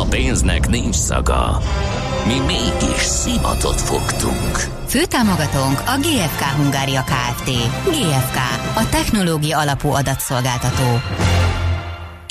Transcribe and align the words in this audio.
A 0.00 0.04
pénznek 0.04 0.68
nincs 0.68 0.94
szaga. 0.94 1.58
Mi 2.26 2.38
mégis 2.46 3.02
szimatot 3.02 3.80
fogtunk. 3.80 4.58
Főtámogatónk 4.86 5.82
a 5.86 5.98
GFK 5.98 6.42
Hungária 6.42 7.04
Kft. 7.04 7.50
GFK, 7.84 8.36
a 8.74 8.88
technológia 8.90 9.58
alapú 9.58 9.88
adatszolgáltató. 9.90 11.00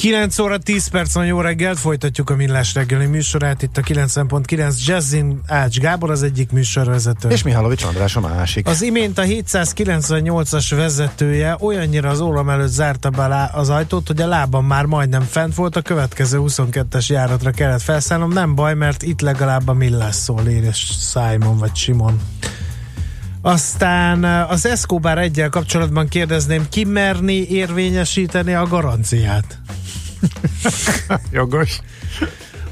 9 0.03 0.39
óra 0.39 0.57
10 0.57 0.88
perc 0.88 1.13
van, 1.13 1.25
jó 1.25 1.41
reggelt, 1.41 1.80
folytatjuk 1.80 2.30
a 2.30 2.35
Millás 2.35 2.73
reggeli 2.73 3.05
műsorát, 3.05 3.62
itt 3.62 3.77
a 3.77 3.81
9.9 3.81 4.85
Jazzin 4.85 5.41
Ács 5.48 5.77
Gábor 5.79 6.12
az 6.12 6.23
egyik 6.23 6.52
műsorvezető. 6.52 7.29
És 7.29 7.43
Mihálovics 7.43 7.84
András 7.84 8.16
a 8.16 8.20
másik. 8.20 8.67
Az 8.67 8.81
imént 8.81 9.17
a 9.17 9.23
798-as 9.23 10.73
vezetője 10.76 11.57
olyannyira 11.59 12.09
az 12.09 12.20
óram 12.20 12.49
előtt 12.49 12.71
zárta 12.71 13.09
be 13.09 13.49
az 13.53 13.70
ajtót, 13.70 14.07
hogy 14.07 14.21
a 14.21 14.27
lábam 14.27 14.66
már 14.66 14.85
majdnem 14.85 15.21
fent 15.21 15.55
volt, 15.55 15.76
a 15.76 15.81
következő 15.81 16.40
22-es 16.41 17.07
járatra 17.07 17.51
kellett 17.51 17.81
felszállnom, 17.81 18.31
nem 18.31 18.55
baj, 18.55 18.73
mert 18.73 19.04
itt 19.04 19.21
legalább 19.21 19.67
a 19.67 19.73
Millás 19.73 20.15
szól, 20.15 20.41
és 20.45 20.91
Simon 21.12 21.57
vagy 21.57 21.76
Simon. 21.76 22.20
Aztán 23.41 24.23
az 24.23 24.65
Escobar 24.65 25.17
egyel 25.17 25.49
kapcsolatban 25.49 26.07
kérdezném, 26.07 26.65
ki 26.70 26.84
merni 26.84 27.48
érvényesíteni 27.49 28.54
a 28.54 28.67
garanciát? 28.67 29.62
Jogos. 31.32 31.79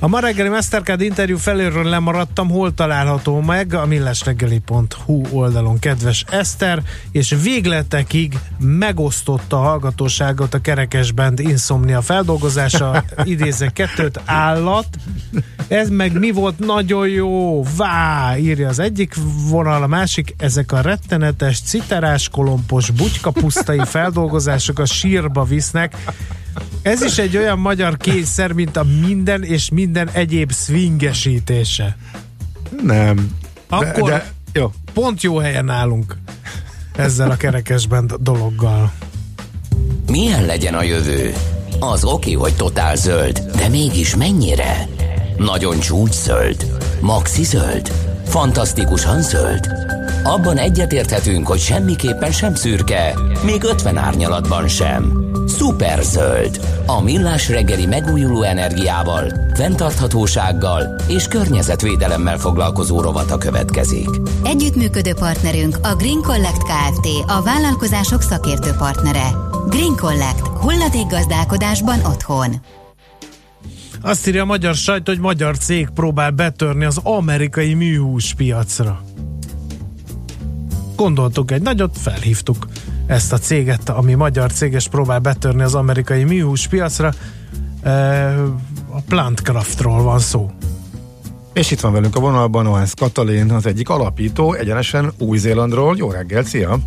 A 0.04 0.08
ma 0.08 0.20
reggeli 0.20 0.50
Mastercard 0.50 1.02
interjú 1.02 1.38
felőről 1.38 1.84
lemaradtam, 1.84 2.50
hol 2.50 2.74
található 2.74 3.40
meg? 3.42 3.74
A 3.74 3.86
millesreggeli.hu 3.86 5.24
oldalon, 5.32 5.80
kedves 5.80 6.26
Eszter, 6.30 6.82
és 7.12 7.36
végletekig 7.44 8.38
megosztotta 8.60 9.58
a 9.58 9.64
hallgatóságot 9.64 10.54
a 10.54 10.62
kerekesbend 10.62 11.40
Insomnia 11.40 12.02
feldolgozása, 12.02 13.04
idézze 13.24 13.70
kettőt, 13.70 14.22
állat, 14.26 14.88
ez 15.68 15.90
meg 15.90 16.20
mi 16.20 16.32
volt? 16.32 16.60
Nagyon 16.60 17.08
jó, 17.08 17.64
vá, 17.78 18.38
írja 18.38 18.68
az 18.68 18.80
egyik 18.80 19.16
vonal, 19.50 19.84
a 19.84 19.88
másik, 19.88 20.36
ezek 20.38 20.72
a 20.72 20.82
rettenetes, 20.82 21.62
citerás, 21.62 22.30
kolompos, 22.30 22.90
bugykapusztai 22.90 23.82
feldolgozások 23.86 24.80
a 24.80 24.86
sírba 24.86 25.44
visznek, 25.44 25.96
ez 26.82 27.02
is 27.02 27.18
egy 27.18 27.38
olyan 27.38 27.60
magyar 27.60 27.98
kényszer, 27.98 28.52
mint 28.52 28.78
a 28.78 28.84
minden 29.06 29.44
és 29.44 29.70
minden 29.70 30.10
egyéb 30.10 30.54
swingesítése. 30.54 31.98
Nem. 32.84 33.30
Akkor 33.70 34.10
de, 34.10 34.32
de, 34.52 34.60
jó. 34.60 34.72
pont 34.94 35.22
jó 35.22 35.38
helyen 35.38 35.70
állunk 35.70 36.18
ezzel 36.96 37.32
a 37.32 37.36
kerekesben 37.36 38.12
dologgal. 38.20 38.92
Milyen 40.08 40.46
legyen 40.46 40.74
a 40.74 40.84
jövő? 40.84 41.34
Az 41.80 42.04
oké, 42.04 42.32
hogy 42.32 42.56
totál 42.56 42.96
zöld, 42.96 43.40
de 43.56 43.68
mégis 43.68 44.16
mennyire? 44.16 44.88
Nagyon 45.38 45.80
csúcs 45.80 46.14
zöld? 46.14 46.80
Maxi 47.00 47.44
zöld? 47.44 47.92
Fantasztikusan 48.26 49.22
zöld? 49.22 49.68
Abban 50.24 50.58
egyetérthetünk, 50.58 51.48
hogy 51.48 51.60
semmiképpen 51.60 52.32
sem 52.32 52.56
szürke, 52.56 53.14
még 53.46 53.64
50 53.64 53.98
árnyalatban 53.98 54.68
sem. 54.68 55.31
Szuper 55.46 56.04
zöld, 56.04 56.60
a 56.86 57.02
millás 57.02 57.50
reggeli 57.50 57.86
megújuló 57.86 58.42
energiával, 58.42 59.34
fenntarthatósággal 59.54 60.96
és 61.08 61.28
környezetvédelemmel 61.28 62.38
foglalkozó 62.38 63.02
rovata 63.02 63.38
következik. 63.38 64.10
Együttműködő 64.44 65.14
partnerünk 65.14 65.78
a 65.82 65.96
Green 65.96 66.22
Collect 66.22 66.64
Kft. 66.64 67.08
A 67.28 67.42
vállalkozások 67.42 68.22
szakértő 68.22 68.72
partnere. 68.78 69.32
Green 69.70 69.96
Collect. 69.96 70.48
Hulladék 70.48 71.08
gazdálkodásban 71.08 72.00
otthon. 72.06 72.56
Azt 74.02 74.28
írja 74.28 74.42
a 74.42 74.46
magyar 74.46 74.76
sajt, 74.76 75.08
hogy 75.08 75.20
magyar 75.20 75.58
cég 75.58 75.90
próbál 75.90 76.32
betörni 76.32 76.86
az 76.86 77.00
amerikai 77.04 77.74
műhús 77.74 78.34
piacra. 78.34 79.02
Gondoltuk 80.96 81.52
egy 81.52 81.62
nagyot, 81.62 81.98
felhívtuk 81.98 82.68
ezt 83.12 83.34
a 83.34 83.38
céget, 83.38 83.90
ami 83.90 84.14
magyar 84.14 84.52
céges 84.52 84.88
próbál 84.88 85.20
betörni 85.20 85.62
az 85.62 85.76
amerikai 85.76 86.24
műhús 86.24 86.68
piacra. 86.68 87.14
A 88.90 89.00
Plantcraftról 89.08 90.04
van 90.04 90.20
szó. 90.20 90.52
És 91.54 91.72
itt 91.72 91.80
van 91.80 91.92
velünk 91.92 92.16
a 92.16 92.20
vonalban 92.20 92.68
Ohász 92.68 92.94
Katalin, 92.94 93.52
az 93.52 93.66
egyik 93.66 93.90
alapító, 93.90 94.54
egyenesen 94.54 95.12
Új-Zélandról. 95.18 95.96
Jó 95.98 96.12
reggelt, 96.12 96.46
szia! 96.46 96.80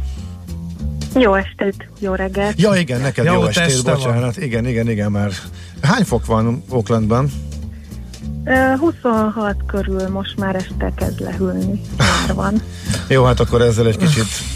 Jó 1.15 1.35
estét, 1.35 1.89
jó 1.99 2.15
reggelt! 2.15 2.61
Ja, 2.61 2.75
igen, 2.75 3.01
neked 3.01 3.25
jó, 3.25 3.33
jó 3.33 3.45
estét, 3.45 3.85
bocsánat. 3.85 4.35
Van. 4.35 4.45
Igen, 4.45 4.67
igen, 4.67 4.91
igen, 4.91 5.11
már. 5.11 5.31
Hány 5.83 6.05
fok 6.05 6.27
van 6.27 6.65
Oaklandban? 6.69 7.31
26 8.79 9.57
körül 9.67 10.09
most 10.09 10.37
már 10.39 10.55
este 10.55 10.93
kezd 10.97 11.21
lehűlni. 11.21 11.81
Már 11.99 12.35
van. 12.35 12.63
Jó, 13.09 13.25
hát 13.25 13.41
akkor 13.41 13.63
ezzel 13.63 13.87
egy 13.87 13.97
kicsit 13.97 14.54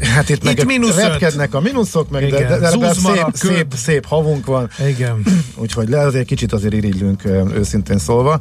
Hát 0.00 0.28
itt, 0.28 0.44
itt 0.44 0.64
meg 0.64 0.80
repkednek 0.96 1.54
a 1.54 1.60
mínuszok, 1.60 2.10
meg 2.10 2.22
Igen. 2.22 2.48
de, 2.48 2.58
de, 2.58 2.76
de 2.76 2.92
szép, 2.92 3.26
szép, 3.32 3.74
szép 3.74 4.06
havunk 4.06 4.46
van. 4.46 4.70
Igen. 4.88 5.22
Úgyhogy 5.62 5.88
le 5.88 6.00
azért 6.00 6.26
kicsit 6.26 6.52
azért 6.52 6.74
irigylünk 6.74 7.24
őszintén 7.54 7.98
szólva. 7.98 8.38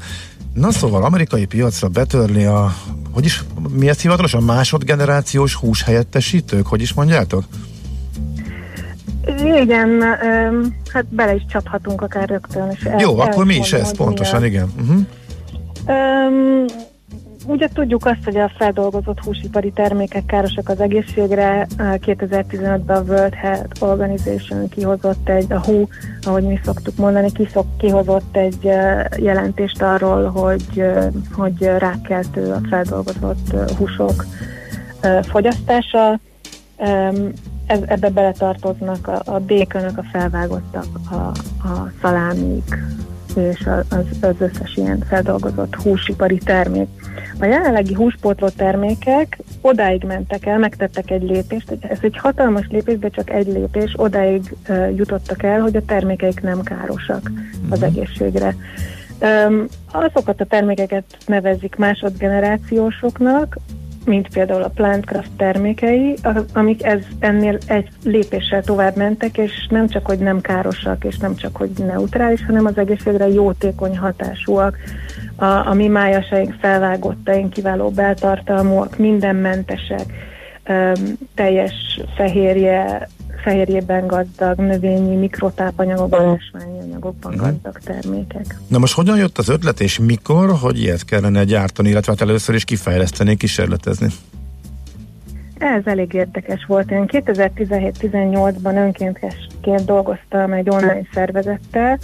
Na 0.53 0.71
szóval, 0.71 1.03
amerikai 1.03 1.45
piacra 1.45 1.87
betörni 1.87 2.45
a, 2.45 2.75
hogy 3.11 3.25
is, 3.25 3.43
mi 3.69 3.89
ezt 3.89 4.01
hivatalos, 4.01 4.33
a 4.33 4.39
másodgenerációs 4.39 5.55
húshelyettesítők, 5.55 6.67
hogy 6.67 6.81
is 6.81 6.93
mondjátok? 6.93 7.43
Igen, 9.61 10.01
hát 10.93 11.05
bele 11.05 11.35
is 11.35 11.45
csaphatunk 11.49 12.01
akár 12.01 12.29
rögtön. 12.29 12.71
És 12.71 12.87
Jó, 12.97 13.21
el, 13.21 13.27
akkor 13.27 13.45
mi 13.45 13.55
is 13.55 13.73
ez, 13.73 13.95
pontosan, 13.95 14.45
igen. 14.45 14.71
Uh-huh. 14.79 15.05
Ugye 17.47 17.67
tudjuk 17.73 18.05
azt, 18.05 18.23
hogy 18.23 18.37
a 18.37 18.51
feldolgozott 18.57 19.19
húsipari 19.19 19.71
termékek 19.71 20.25
károsak 20.25 20.69
az 20.69 20.79
egészségre. 20.79 21.67
2015-ben 21.77 22.97
a 22.97 23.01
World 23.01 23.33
Health 23.33 23.83
Organization 23.83 24.69
kihozott 24.69 25.29
egy, 25.29 25.51
a 25.51 25.61
WHO, 25.65 25.87
ahogy 26.21 26.43
mi 26.43 26.59
szoktuk 26.63 26.95
mondani, 26.95 27.31
kiszok, 27.31 27.77
kihozott 27.77 28.35
egy 28.37 28.63
jelentést 29.17 29.81
arról, 29.81 30.25
hogy, 30.29 30.83
hogy 31.31 31.63
rákkeltő 31.77 32.51
a 32.51 32.59
feldolgozott 32.69 33.55
húsok 33.77 34.25
fogyasztása. 35.21 36.19
Ez, 37.67 37.79
ebbe 37.85 38.09
beletartoznak 38.09 39.07
a, 39.07 39.21
a 39.25 39.39
békönök, 39.39 39.97
a 39.97 40.03
felvágottak, 40.11 40.85
a, 41.09 41.15
a 41.67 41.91
szalámik, 42.01 42.77
és 43.35 43.69
az, 43.89 44.05
az 44.21 44.35
összes 44.37 44.75
ilyen 44.75 44.99
feldolgozott 45.09 45.75
húsipari 45.75 46.37
termék. 46.37 46.87
A 47.39 47.45
jelenlegi 47.45 47.93
húspótló 47.93 48.49
termékek 48.49 49.37
odáig 49.61 50.03
mentek 50.03 50.45
el, 50.45 50.57
megtettek 50.57 51.11
egy 51.11 51.23
lépést, 51.23 51.77
ez 51.79 51.97
egy 52.01 52.17
hatalmas 52.17 52.67
lépés, 52.69 52.99
de 52.99 53.09
csak 53.09 53.29
egy 53.29 53.47
lépés, 53.47 53.93
odáig 53.97 54.55
jutottak 54.95 55.43
el, 55.43 55.61
hogy 55.61 55.75
a 55.75 55.85
termékeik 55.85 56.41
nem 56.41 56.61
károsak 56.61 57.31
az 57.69 57.79
mhm. 57.79 57.83
egészségre. 57.83 58.55
Um, 59.19 59.65
azokat 59.91 60.41
a 60.41 60.45
termékeket 60.45 61.03
nevezik 61.25 61.75
másodgenerációsoknak, 61.75 63.57
mint 64.05 64.27
például 64.27 64.63
a 64.63 64.71
Plantcraft 64.75 65.31
termékei, 65.37 66.15
amik 66.53 66.83
ez, 66.83 67.01
ennél 67.19 67.57
egy 67.67 67.89
lépéssel 68.03 68.63
tovább 68.63 68.95
mentek, 68.95 69.37
és 69.37 69.67
nem 69.69 69.87
csak, 69.87 70.05
hogy 70.05 70.19
nem 70.19 70.41
károsak, 70.41 71.03
és 71.03 71.17
nem 71.17 71.35
csak, 71.35 71.55
hogy 71.55 71.69
neutrális, 71.87 72.45
hanem 72.45 72.65
az 72.65 72.77
egészségre 72.77 73.27
jótékony 73.27 73.97
hatásúak. 73.97 74.77
A, 75.35 75.45
a 75.45 75.73
mi 75.73 75.87
májasaink, 75.87 76.55
felvágottaink, 76.59 77.49
kiváló 77.49 77.89
beltartalmúak, 77.89 78.97
mindenmentesek, 78.97 80.05
teljes 81.35 81.99
fehérje, 82.15 83.07
fehérjében 83.45 84.07
gazdag, 84.07 84.57
növényi, 84.57 85.15
mikrotápanyagokban, 85.15 86.39
ásványi 86.39 86.79
anyagokban 86.79 87.33
uh-huh. 87.33 87.49
gazdag 87.49 87.79
termékek. 87.83 88.55
Na 88.67 88.77
most 88.77 88.93
hogyan 88.93 89.17
jött 89.17 89.37
az 89.37 89.49
ötlet, 89.49 89.79
és 89.79 89.99
mikor, 89.99 90.49
hogy 90.61 90.79
ilyet 90.79 91.05
kellene 91.05 91.43
gyártani, 91.43 91.89
illetve 91.89 92.11
hát 92.11 92.21
először 92.21 92.55
is 92.55 92.63
kifejleszteni, 92.63 93.35
kísérletezni? 93.35 94.07
Ez 95.57 95.81
elég 95.85 96.13
érdekes 96.13 96.65
volt. 96.67 96.91
Én 96.91 97.05
2017-18-ban 97.07 98.75
önkéntesként 98.75 99.85
dolgoztam 99.85 100.53
egy 100.53 100.69
online 100.69 101.07
szervezettel, 101.13 101.99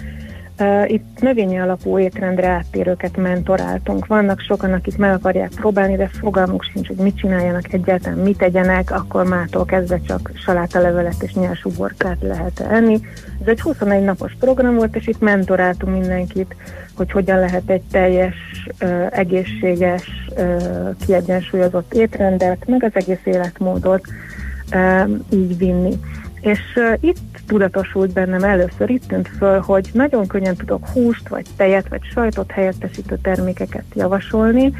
itt 0.88 1.20
növényi 1.20 1.60
alapú 1.60 2.00
étrendre 2.00 2.48
áttérőket 2.48 3.18
mentoráltunk. 3.18 4.06
Vannak 4.08 4.40
sokan, 4.40 4.74
akik 4.74 4.98
meg 4.98 5.14
akarják 5.14 5.50
próbálni, 5.50 5.96
de 5.96 6.08
fogalmuk 6.08 6.64
sincs, 6.64 6.88
hogy 6.88 6.98
mit 6.98 7.18
csináljanak 7.18 7.74
egyáltalán, 7.74 8.18
mit 8.18 8.38
tegyenek, 8.38 8.92
akkor 8.92 9.28
mától 9.28 9.66
kezdve 9.66 10.00
csak 10.08 10.32
salátalevelet 10.34 11.24
és 11.24 11.34
nyers 11.34 11.66
uborkát 11.66 12.18
lehet 12.22 12.60
enni. 12.60 13.00
Ez 13.42 13.48
egy 13.48 13.62
21 13.62 14.04
napos 14.04 14.36
program 14.40 14.76
volt, 14.76 14.96
és 14.96 15.08
itt 15.08 15.20
mentoráltunk 15.20 15.94
mindenkit, 15.94 16.56
hogy 16.96 17.12
hogyan 17.12 17.40
lehet 17.40 17.70
egy 17.70 17.84
teljes, 17.92 18.36
egészséges, 19.10 20.32
kiegyensúlyozott 21.06 21.94
étrendet, 21.94 22.68
meg 22.68 22.84
az 22.84 22.92
egész 22.94 23.22
életmódot 23.24 24.02
így 25.30 25.58
vinni. 25.58 26.00
És 26.42 26.60
uh, 26.76 26.94
itt 27.00 27.40
tudatosult 27.48 28.14
bennem 28.14 28.44
először, 28.44 28.90
itt 28.90 29.08
tűnt 29.08 29.28
föl, 29.28 29.60
hogy 29.60 29.90
nagyon 29.94 30.28
könnyen 30.28 30.56
tudok 30.56 30.88
húst, 30.88 31.28
vagy 31.28 31.46
tejet, 31.56 31.88
vagy 31.90 32.02
sajtot 32.14 32.52
helyettesítő 32.52 33.18
termékeket 33.22 33.86
javasolni, 33.94 34.74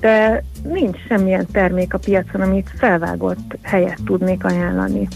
de 0.00 0.42
nincs 0.62 0.96
semmilyen 1.08 1.46
termék 1.52 1.94
a 1.94 1.98
piacon, 1.98 2.40
amit 2.40 2.70
felvágott 2.76 3.56
helyet 3.62 3.98
tudnék 4.04 4.44
ajánlani. 4.44 5.08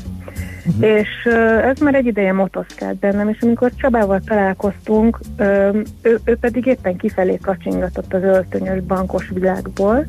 Uh-huh. 0.66 0.86
És 0.86 1.24
ez 1.62 1.78
már 1.78 1.94
egy 1.94 2.06
ideje 2.06 2.32
motoszkált 2.32 2.96
bennem, 2.96 3.28
és 3.28 3.40
amikor 3.40 3.72
Csabával 3.74 4.20
találkoztunk, 4.26 5.18
ő, 5.38 5.86
ő 6.24 6.36
pedig 6.40 6.66
éppen 6.66 6.96
kifelé 6.96 7.38
kacsingatott 7.42 8.14
az 8.14 8.22
öltönyös 8.22 8.82
bankos 8.82 9.28
világból, 9.28 10.06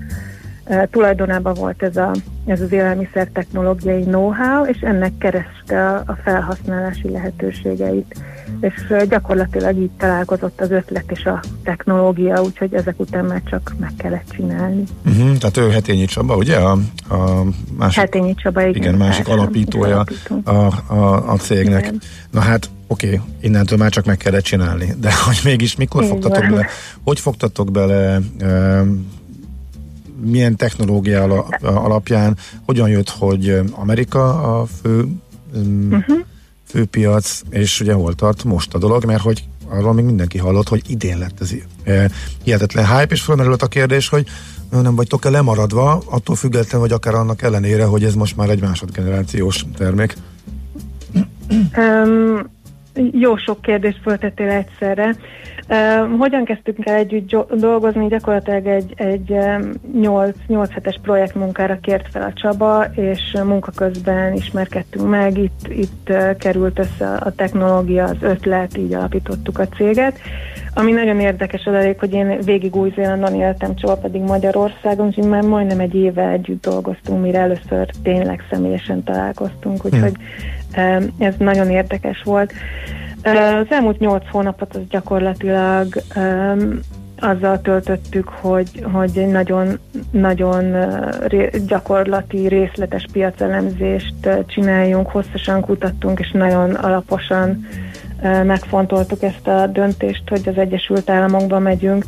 tulajdonában 0.92 1.54
volt 1.54 1.84
ez, 1.84 1.98
a, 1.98 2.12
ez 2.46 2.62
az 2.62 2.72
élelmiszer 2.72 3.28
technológiai 3.34 4.04
know-how, 4.04 4.66
és 4.66 4.80
ennek 4.82 5.18
kereste 5.18 6.04
a, 6.06 6.18
felhasználási 6.24 7.10
lehetőségeit. 7.10 8.16
És 8.60 8.94
gyakorlatilag 9.10 9.78
így 9.78 9.90
találkozott 9.98 10.62
az 10.62 10.72
ötlet 10.72 11.12
és 11.12 11.26
a 11.26 11.44
technológia, 11.64 12.42
úgyhogy 12.42 12.74
ezek 12.74 13.00
után 13.00 13.26
már 13.26 13.42
csak 13.50 13.74
meg 13.80 13.92
kellett 13.98 14.30
csinálni. 14.32 14.84
Uh-huh, 15.06 15.38
tehát 15.38 15.58
ő 15.58 15.70
Hetényi 15.70 16.06
Csaba, 16.06 16.36
ugye? 16.36 16.56
A, 16.56 16.72
a 17.10 17.44
másik, 17.78 18.00
Hetényi 18.00 18.36
Csaba, 18.36 18.62
igen. 18.62 18.76
Igen, 18.76 18.96
másik 18.96 19.28
alapítója 19.28 20.06
a, 20.44 20.52
a, 20.94 21.32
a 21.32 21.38
cégnek. 21.38 21.86
Igen. 21.86 22.02
Na 22.32 22.40
hát, 22.40 22.70
oké, 22.88 23.08
okay, 23.08 23.20
innentől 23.42 23.78
már 23.78 23.90
csak 23.90 24.06
meg 24.06 24.18
kellett 24.18 24.44
csinálni, 24.44 24.94
de 25.00 25.12
hogy 25.26 25.40
mégis 25.44 25.76
mikor 25.76 26.04
Így 26.04 26.10
fogtatok 26.10 26.42
van. 26.42 26.50
bele, 26.50 26.66
hogy 27.04 27.20
fogtatok 27.20 27.72
bele 27.72 28.20
milyen 30.22 30.56
technológia 30.56 31.24
alapján, 31.62 32.38
hogyan 32.66 32.90
jött, 32.90 33.10
hogy 33.10 33.60
Amerika 33.72 34.60
a 34.60 34.66
fő 34.82 35.08
uh-huh. 35.54 36.18
főpiac, 36.66 37.42
és 37.50 37.82
ugye 37.82 37.94
hol 37.94 38.16
tart 38.16 38.44
most 38.44 38.74
a 38.74 38.78
dolog, 38.78 39.06
mert 39.06 39.22
hogy 39.22 39.44
arról 39.70 39.94
még 39.94 40.06
mindenki 40.06 40.38
hallott, 40.38 40.68
hogy 40.68 40.82
idén 40.88 41.18
lett 41.18 41.42
ez 41.42 41.54
hihetetlen 42.44 42.88
hype, 42.88 43.14
és 43.14 43.22
felmerült 43.22 43.62
a 43.62 43.68
kérdés, 43.68 44.10
hogy 44.10 44.28
nem 44.70 44.96
vagytok-e 44.96 45.30
lemaradva, 45.30 46.04
attól 46.06 46.36
függetlenül, 46.36 46.88
vagy 46.88 46.96
akár 46.96 47.14
annak 47.14 47.42
ellenére, 47.42 47.86
hogy 47.86 48.04
ez 48.04 48.14
most 48.14 48.36
már 48.36 48.50
egy 48.50 48.62
másodgenerációs 48.62 49.66
termék? 49.78 50.18
Um, 51.78 52.50
jó 53.12 53.38
sok 53.38 53.62
kérdést 53.62 54.02
föltettél 54.02 54.50
egyszerre. 54.50 55.16
Uh, 55.70 56.18
hogyan 56.18 56.46
kezdtünk 56.46 56.86
el 56.86 56.96
együtt 56.96 57.36
dolgozni? 57.54 58.08
Gyakorlatilag 58.08 58.68
egy, 58.68 58.94
egy 58.96 59.38
8, 59.94 60.36
8 60.48 60.72
hetes 60.72 61.00
projektmunkára 61.02 61.80
kért 61.82 62.08
fel 62.12 62.22
a 62.22 62.34
Csaba, 62.34 62.84
és 62.96 63.38
munka 63.44 63.72
közben 63.76 64.34
ismerkedtünk 64.34 65.10
meg, 65.10 65.38
itt, 65.38 65.68
itt 65.70 66.12
került 66.38 66.80
össze 66.80 67.14
a 67.14 67.32
technológia, 67.36 68.04
az 68.04 68.18
ötlet, 68.22 68.78
így 68.78 68.94
alapítottuk 68.94 69.60
a 69.60 69.68
céget. 69.68 70.20
Ami 70.78 70.92
nagyon 70.92 71.20
érdekes 71.20 71.66
az 71.66 71.74
elég, 71.74 72.00
hogy 72.00 72.14
én 72.14 72.40
végig 72.40 72.76
Új-Zélandon 72.76 73.36
éltem, 73.36 73.76
Csaba 73.76 73.96
pedig 73.96 74.22
Magyarországon, 74.22 75.06
úgyhogy 75.06 75.28
már 75.28 75.42
majdnem 75.42 75.80
egy 75.80 75.96
éve 75.96 76.30
együtt 76.30 76.62
dolgoztunk, 76.62 77.22
mire 77.22 77.40
először 77.40 77.90
tényleg 78.04 78.44
személyesen 78.50 79.04
találkoztunk, 79.04 79.86
úgyhogy 79.86 80.16
um, 80.18 80.57
ez 81.18 81.34
nagyon 81.38 81.70
érdekes 81.70 82.22
volt. 82.24 82.54
Az 83.24 83.68
elmúlt 83.70 84.00
nyolc 84.00 84.30
hónapot 84.30 84.76
az 84.76 84.82
gyakorlatilag 84.90 86.04
azzal 87.20 87.62
töltöttük, 87.62 88.30
hogy, 88.30 88.86
hogy 88.92 89.18
egy 89.18 89.28
nagyon, 89.28 89.80
nagyon 90.12 90.76
gyakorlati, 91.68 92.48
részletes 92.48 93.06
piacelemzést 93.12 94.30
csináljunk, 94.46 95.08
hosszasan 95.10 95.62
kutattunk, 95.62 96.20
és 96.20 96.32
nagyon 96.32 96.74
alaposan 96.74 97.68
megfontoltuk 98.44 99.24
ezt 99.24 99.48
a 99.48 99.68
döntést, 99.68 100.24
hogy 100.30 100.42
az 100.46 100.58
Egyesült 100.58 101.10
Államokba 101.10 101.60
megyünk. 101.60 102.06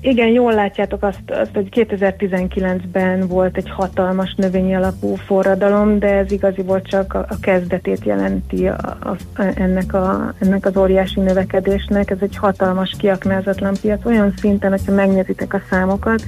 Igen, 0.00 0.28
jól 0.28 0.54
látjátok 0.54 1.02
azt, 1.02 1.30
azt 1.30 1.54
hogy 1.54 1.68
2019-ben 1.70 3.26
volt 3.26 3.56
egy 3.56 3.70
hatalmas 3.70 4.34
növényi 4.34 4.74
alapú 4.74 5.14
forradalom, 5.14 5.98
de 5.98 6.08
ez 6.08 6.32
igaziból 6.32 6.82
csak 6.82 7.14
a, 7.14 7.18
a 7.28 7.38
kezdetét 7.40 8.04
jelenti 8.04 8.66
a, 8.66 8.96
a, 9.00 9.42
ennek, 9.54 9.94
a, 9.94 10.34
ennek 10.38 10.66
az 10.66 10.76
óriási 10.76 11.20
növekedésnek. 11.20 12.10
Ez 12.10 12.18
egy 12.20 12.36
hatalmas 12.36 12.94
kiaknázatlan 12.98 13.74
piac, 13.80 14.06
olyan 14.06 14.34
szinten, 14.36 14.70
hogyha 14.70 14.92
megnézitek 14.92 15.54
a 15.54 15.62
számokat, 15.70 16.22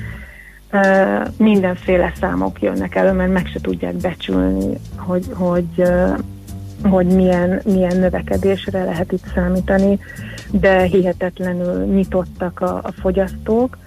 mindenféle 1.37 2.12
számok 2.20 2.62
jönnek 2.62 2.94
elő, 2.94 3.12
mert 3.12 3.32
meg 3.32 3.46
se 3.46 3.61
tudják 3.61 3.94
becsülni, 3.94 4.76
hogy, 4.96 5.25
hogy, 5.32 5.82
hogy 6.82 7.06
milyen, 7.06 7.61
milyen 7.64 7.96
növekedésre 7.96 8.84
lehet 8.84 9.12
itt 9.12 9.25
számítani 9.34 9.99
de 10.50 10.82
hihetetlenül 10.82 11.85
nyitottak 11.85 12.61
a, 12.61 12.81
a 12.82 12.93
fogyasztók, 13.00 13.79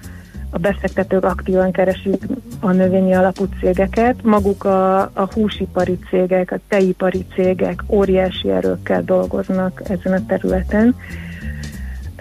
a 0.50 0.58
befektetők 0.58 1.24
aktívan 1.24 1.72
keresik 1.72 2.24
a 2.60 2.72
növényi 2.72 3.14
alapú 3.14 3.46
cégeket, 3.60 4.24
maguk 4.24 4.64
a, 4.64 5.00
a 5.02 5.30
húsipari 5.34 6.00
cégek, 6.10 6.52
a 6.52 6.60
teipari 6.68 7.26
cégek 7.34 7.84
óriási 7.88 8.50
erőkkel 8.50 9.04
dolgoznak 9.04 9.82
ezen 9.90 10.14
a 10.14 10.26
területen. 10.26 10.96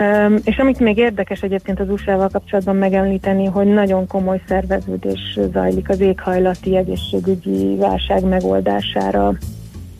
Um, 0.00 0.38
és 0.44 0.56
amit 0.56 0.78
még 0.78 0.96
érdekes 0.96 1.40
egyébként 1.40 1.80
az 1.80 1.90
USA-val 1.90 2.28
kapcsolatban 2.28 2.76
megemlíteni, 2.76 3.44
hogy 3.44 3.66
nagyon 3.66 4.06
komoly 4.06 4.40
szerveződés 4.48 5.38
zajlik 5.52 5.88
az 5.88 6.00
éghajlati 6.00 6.76
egészségügyi 6.76 7.76
válság 7.76 8.24
megoldására 8.24 9.32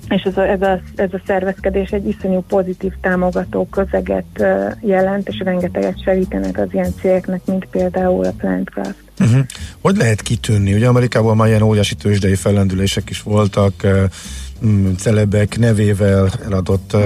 és 0.08 0.22
ez 0.22 0.37
a, 0.37 0.49
ez, 0.49 0.62
a, 0.62 0.81
ez 0.96 1.12
a 1.12 1.20
szervezkedés 1.26 1.90
egy 1.90 2.08
iszonyú 2.08 2.40
pozitív 2.40 2.93
támogató 3.00 3.66
közeget 3.70 4.44
jelent, 4.81 5.28
és 5.28 5.38
rengeteget 5.44 6.02
segítenek 6.02 6.58
az 6.58 6.69
ilyen 6.70 6.94
cégeknek, 7.00 7.40
mint 7.44 7.66
például 7.70 8.25
a 8.25 8.32
Plantcraft. 8.37 8.94
Uh-huh. 9.20 9.46
Hogy 9.81 9.96
lehet 9.96 10.22
kitűnni? 10.22 10.75
Ugye 10.75 10.88
Amerikában 10.88 11.37
már 11.37 11.49
ilyen 11.49 11.62
óriási 11.62 11.94
tőzsdei 11.94 12.34
fellendülések 12.34 13.10
is 13.10 13.22
voltak, 13.22 13.87
celebek 14.99 15.58
nevével 15.58 16.30
eladott 16.44 16.97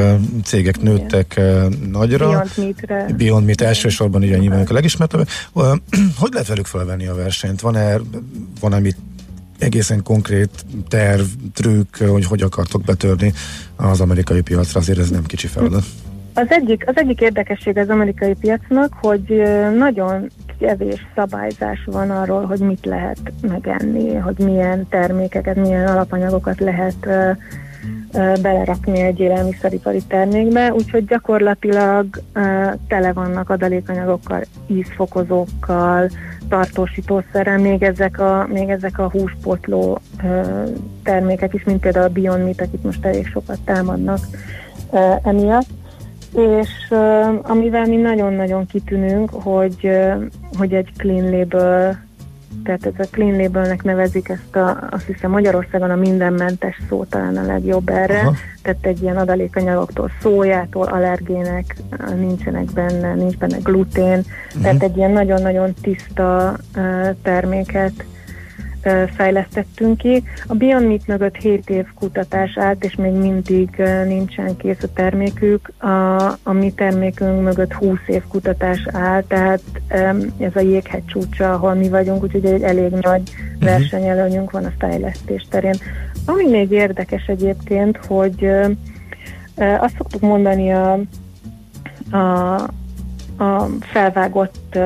cégek 0.45 0.81
nőttek 0.81 1.35
Igen. 1.37 1.89
nagyra. 1.93 2.27
Beyond 2.29 2.51
Meat-re. 2.57 3.07
Beyond 3.17 3.45
Meat 3.45 3.61
elsősorban 3.61 4.23
ugye 4.23 4.39
nyilván 4.39 4.67
a 4.69 4.73
legismertebb. 4.73 5.29
Hogy 6.19 6.33
lehet 6.33 6.47
velük 6.47 6.67
felvenni 6.67 7.07
a 7.07 7.15
versenyt? 7.15 7.61
Van-e, 7.61 8.01
van 8.61 8.73
amit 8.73 8.97
egészen 9.59 10.03
konkrét 10.03 10.51
terv, 10.89 11.25
trükk, 11.55 11.97
hogy 11.97 12.25
hogy 12.25 12.43
akartok 12.43 12.83
betörni 12.83 13.33
az 13.77 14.01
amerikai 14.01 14.41
piacra, 14.41 14.81
azért 14.81 14.99
ez 14.99 15.11
nem 15.11 15.25
kicsi 15.25 15.47
feladat. 15.47 15.85
Az 16.35 16.47
egyik, 16.49 16.83
az 16.87 16.95
egyik 16.97 17.21
érdekesség 17.21 17.77
az 17.77 17.89
amerikai 17.89 18.35
piacnak, 18.35 18.93
hogy 19.01 19.43
nagyon 19.79 20.31
kevés 20.59 21.07
szabályzás 21.15 21.79
van 21.85 22.11
arról, 22.11 22.45
hogy 22.45 22.59
mit 22.59 22.85
lehet 22.85 23.33
megenni, 23.41 24.15
hogy 24.15 24.39
milyen 24.39 24.89
termékeket, 24.89 25.57
milyen 25.57 25.87
alapanyagokat 25.87 26.61
lehet 26.61 27.09
belerakni 28.43 29.01
egy 29.01 29.21
élelmiszeripari 29.21 30.03
termékbe, 30.09 30.73
úgyhogy 30.73 31.05
gyakorlatilag 31.05 32.07
tele 32.89 33.13
vannak 33.13 33.51
adalékanyagokkal, 33.51 34.43
ízfokozókkal, 34.67 36.11
tartósítószerrel, 36.49 37.59
még 37.59 37.83
ezek 37.83 38.21
a, 38.21 38.47
még 38.53 38.69
ezek 38.69 38.99
a 38.99 39.11
húspotló 39.11 39.99
termékek 41.03 41.55
is, 41.55 41.65
mint 41.65 41.81
például 41.81 42.05
a 42.05 42.13
Beyond 42.13 42.43
Meat, 42.43 42.61
akik 42.61 42.83
most 42.83 43.05
elég 43.05 43.27
sokat 43.27 43.59
támadnak 43.65 44.19
emiatt. 45.23 45.69
És 46.33 46.95
amivel 47.43 47.87
mi 47.87 47.97
nagyon-nagyon 47.97 48.67
kitűnünk, 48.67 49.31
hogy, 49.31 49.91
hogy 50.59 50.75
egy 50.75 50.93
clean 50.97 51.31
label 51.31 52.06
tehát 52.65 52.87
ez 52.87 53.07
a 53.07 53.09
clean 53.11 53.37
labelnek 53.37 53.83
nevezik 53.83 54.29
ezt 54.29 54.57
a, 54.57 54.89
azt 54.91 55.07
hiszem 55.07 55.31
Magyarországon 55.31 55.91
a 55.91 55.97
mindenmentes 55.97 56.81
szó 56.89 57.05
talán 57.05 57.37
a 57.37 57.47
legjobb 57.47 57.89
erre, 57.89 58.21
Aha. 58.21 58.35
tehát 58.63 58.87
egy 58.87 59.03
ilyen 59.03 59.17
adalékanyagoktól, 59.17 60.11
szójától, 60.21 60.87
allergének 60.87 61.77
nincsenek 62.17 62.65
benne, 62.65 63.15
nincs 63.15 63.37
benne 63.37 63.59
glutén, 63.63 64.19
uh-huh. 64.19 64.63
tehát 64.63 64.83
egy 64.83 64.97
ilyen 64.97 65.11
nagyon-nagyon 65.11 65.75
tiszta 65.83 66.57
uh, 66.77 67.09
terméket 67.23 68.05
fejlesztettünk 69.15 69.99
ki. 69.99 70.23
A 70.47 70.55
Beyond 70.55 70.87
Meat 70.87 71.07
mögött 71.07 71.37
7 71.37 71.71
év 71.71 71.87
kutatás 71.95 72.59
állt, 72.59 72.85
és 72.85 72.95
még 72.95 73.13
mindig 73.13 73.83
nincsen 74.07 74.57
kész 74.57 74.83
a 74.83 74.93
termékük. 74.95 75.73
A, 75.79 76.23
a 76.43 76.53
mi 76.53 76.73
termékünk 76.73 77.43
mögött 77.43 77.73
20 77.73 77.99
év 78.07 78.23
kutatás 78.29 78.87
áll, 78.93 79.23
tehát 79.23 79.61
ez 80.39 80.57
a 80.57 80.61
jéghegy 80.61 81.05
csúcsa, 81.05 81.53
ahol 81.53 81.75
mi 81.75 81.89
vagyunk, 81.89 82.23
úgyhogy 82.23 82.45
egy 82.45 82.63
elég 82.63 82.91
nagy 82.91 83.31
uh-huh. 83.31 83.71
versenyelőnyünk 83.71 84.51
van 84.51 84.65
a 84.65 84.73
fejlesztés 84.79 85.47
terén. 85.51 85.77
Ami 86.25 86.49
még 86.49 86.71
érdekes 86.71 87.27
egyébként, 87.27 87.97
hogy 87.97 88.51
azt 89.57 89.97
szoktuk 89.97 90.21
mondani 90.21 90.73
a, 90.73 90.99
a, 92.11 92.55
a 93.37 93.69
felvágott 93.81 94.79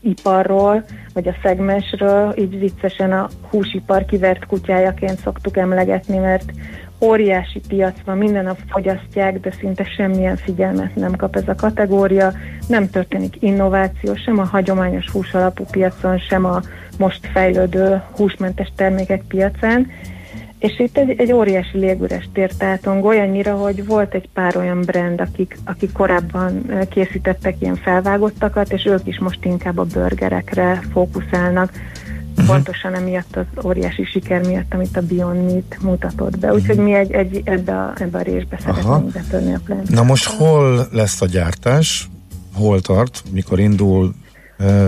iparról, 0.00 0.84
vagy 1.22 1.28
a 1.28 1.38
szegmensről, 1.42 2.34
így 2.36 2.58
viccesen 2.58 3.12
a 3.12 3.28
húsipar 3.50 4.04
kivert 4.04 4.46
kutyájaként 4.46 5.18
szoktuk 5.18 5.56
emlegetni, 5.56 6.18
mert 6.18 6.52
óriási 7.00 7.60
piac 7.68 7.94
van, 8.04 8.18
minden 8.18 8.44
nap 8.44 8.58
fogyasztják, 8.68 9.40
de 9.40 9.50
szinte 9.60 9.84
semmilyen 9.84 10.36
figyelmet 10.36 10.96
nem 10.96 11.16
kap 11.16 11.36
ez 11.36 11.48
a 11.48 11.54
kategória, 11.54 12.32
nem 12.68 12.90
történik 12.90 13.42
innováció 13.42 14.14
sem 14.14 14.38
a 14.38 14.44
hagyományos 14.44 15.10
húsalapú 15.10 15.64
piacon, 15.70 16.18
sem 16.18 16.44
a 16.44 16.60
most 16.98 17.26
fejlődő 17.32 18.02
húsmentes 18.16 18.72
termékek 18.76 19.22
piacán, 19.28 19.90
és 20.58 20.78
itt 20.78 20.98
egy, 20.98 21.20
egy 21.20 21.32
óriási 21.32 21.78
légüres 21.78 22.28
tértátong, 22.32 23.04
olyannyira, 23.04 23.54
hogy 23.54 23.86
volt 23.86 24.14
egy 24.14 24.28
pár 24.32 24.56
olyan 24.56 24.80
brand, 24.80 25.20
akik, 25.20 25.58
akik 25.64 25.92
korábban 25.92 26.72
készítettek 26.90 27.56
ilyen 27.60 27.76
felvágottakat, 27.76 28.72
és 28.72 28.84
ők 28.84 29.06
is 29.06 29.18
most 29.18 29.44
inkább 29.44 29.78
a 29.78 29.84
burgerekre 29.84 30.82
fókuszálnak. 30.92 31.72
Uh-huh. 32.30 32.46
Pontosan 32.46 32.94
emiatt 32.94 33.36
az 33.36 33.64
óriási 33.64 34.04
siker 34.04 34.46
miatt, 34.46 34.74
amit 34.74 34.96
a 34.96 35.00
Beyond 35.00 35.44
Meat 35.44 35.76
mutatott 35.80 36.38
be. 36.38 36.52
Úgyhogy 36.52 36.76
mi 36.76 36.92
egy, 36.92 37.12
egy 37.12 37.40
ebbe, 37.44 37.78
a, 37.78 37.92
ebbe 37.98 38.18
a 38.18 38.22
részbe 38.22 38.58
szeretnénk 38.60 39.12
betörni 39.12 39.54
a 39.54 39.60
plán. 39.64 39.82
Na 39.88 40.02
most 40.02 40.24
hol 40.24 40.88
lesz 40.92 41.20
a 41.20 41.26
gyártás? 41.26 42.08
Hol 42.54 42.80
tart? 42.80 43.22
Mikor 43.32 43.58
indul? 43.58 44.14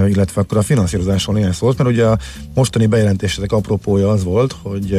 Illetve 0.08 0.40
akkor 0.40 0.58
a 0.58 0.62
finanszírozáson 0.62 1.36
ilyen 1.36 1.52
szólt, 1.52 1.78
mert 1.78 1.90
ugye 1.90 2.06
a 2.06 2.18
mostani 2.54 2.86
bejelentésetek 2.86 3.52
apropója 3.52 4.08
az 4.08 4.24
volt, 4.24 4.54
hogy 4.62 4.92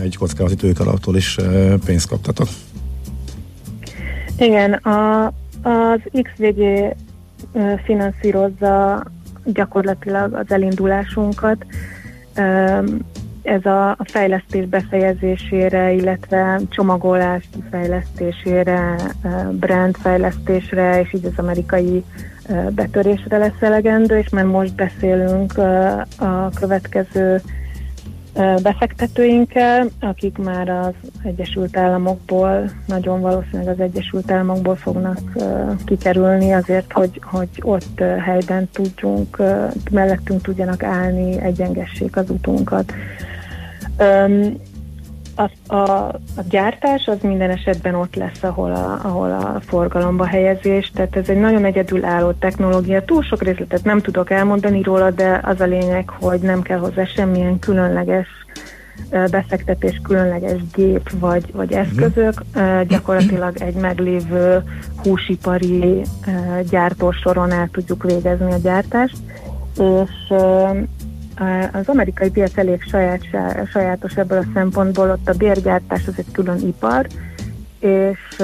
egy 0.00 0.16
kockázati 0.16 0.54
tőkalaptól 0.54 1.16
is 1.16 1.38
pénzt 1.84 2.08
kaptatok. 2.08 2.48
Igen, 4.38 4.72
a, 4.72 5.26
az 5.62 6.00
XVG 6.22 6.94
finanszírozza 7.84 9.04
gyakorlatilag 9.44 10.34
az 10.34 10.46
elindulásunkat. 10.48 11.66
Ez 13.42 13.64
a, 13.64 13.90
a 13.90 14.04
fejlesztés 14.04 14.66
befejezésére, 14.66 15.92
illetve 15.92 16.60
csomagolás 16.68 17.48
fejlesztésére, 17.70 18.96
brand 19.50 19.96
fejlesztésre, 19.96 21.00
és 21.00 21.12
így 21.12 21.24
az 21.24 21.32
amerikai 21.36 22.04
betörésre 22.70 23.38
lesz 23.38 23.60
elegendő, 23.60 24.18
és 24.18 24.28
már 24.28 24.44
most 24.44 24.74
beszélünk 24.74 25.58
a 26.18 26.50
következő 26.54 27.40
befektetőinkkel, 28.62 29.88
akik 30.00 30.38
már 30.38 30.68
az 30.68 30.92
Egyesült 31.22 31.76
Államokból, 31.76 32.70
nagyon 32.86 33.20
valószínűleg 33.20 33.68
az 33.68 33.80
Egyesült 33.80 34.30
Államokból 34.30 34.76
fognak 34.76 35.18
kikerülni 35.84 36.52
azért, 36.52 36.92
hogy, 36.92 37.20
hogy 37.22 37.48
ott 37.60 37.98
helyben 37.98 38.68
tudjunk, 38.72 39.42
mellettünk 39.90 40.42
tudjanak 40.42 40.82
állni, 40.82 41.40
egyengessék 41.40 42.16
az 42.16 42.30
utunkat. 42.30 42.92
A, 45.34 45.74
a, 45.74 46.08
a 46.36 46.42
gyártás 46.48 47.06
az 47.06 47.18
minden 47.22 47.50
esetben 47.50 47.94
ott 47.94 48.14
lesz, 48.14 48.42
ahol 48.42 48.72
a, 48.72 49.00
ahol 49.02 49.30
a 49.30 49.60
forgalomba 49.60 50.24
helyezés, 50.24 50.90
tehát 50.94 51.16
ez 51.16 51.28
egy 51.28 51.40
nagyon 51.40 51.64
egyedülálló 51.64 52.32
technológia. 52.32 53.04
Túl 53.04 53.22
sok 53.22 53.42
részletet 53.42 53.84
nem 53.84 54.00
tudok 54.00 54.30
elmondani 54.30 54.82
róla, 54.82 55.10
de 55.10 55.40
az 55.42 55.60
a 55.60 55.64
lényeg, 55.64 56.08
hogy 56.08 56.40
nem 56.40 56.62
kell 56.62 56.78
hozzá 56.78 57.04
semmilyen 57.04 57.58
különleges 57.58 58.28
befektetés, 59.30 60.00
különleges 60.02 60.60
gép 60.74 61.10
vagy, 61.10 61.52
vagy 61.52 61.72
eszközök, 61.72 62.42
gyakorlatilag 62.88 63.56
egy 63.60 63.74
meglévő 63.74 64.62
húsipari 65.02 66.02
gyártósoron 66.70 67.50
el 67.50 67.68
tudjuk 67.72 68.02
végezni 68.02 68.52
a 68.52 68.58
gyártást, 68.62 69.16
és 69.78 70.34
az 71.72 71.88
amerikai 71.88 72.30
piac 72.30 72.58
elég 72.58 72.82
saját, 72.82 73.20
sajátos 73.70 74.16
ebből 74.16 74.38
a 74.38 74.50
szempontból, 74.54 75.10
ott 75.10 75.28
a 75.28 75.32
bérgyártás 75.32 76.06
az 76.06 76.14
egy 76.16 76.32
külön 76.32 76.58
ipar, 76.66 77.06
és 77.78 78.42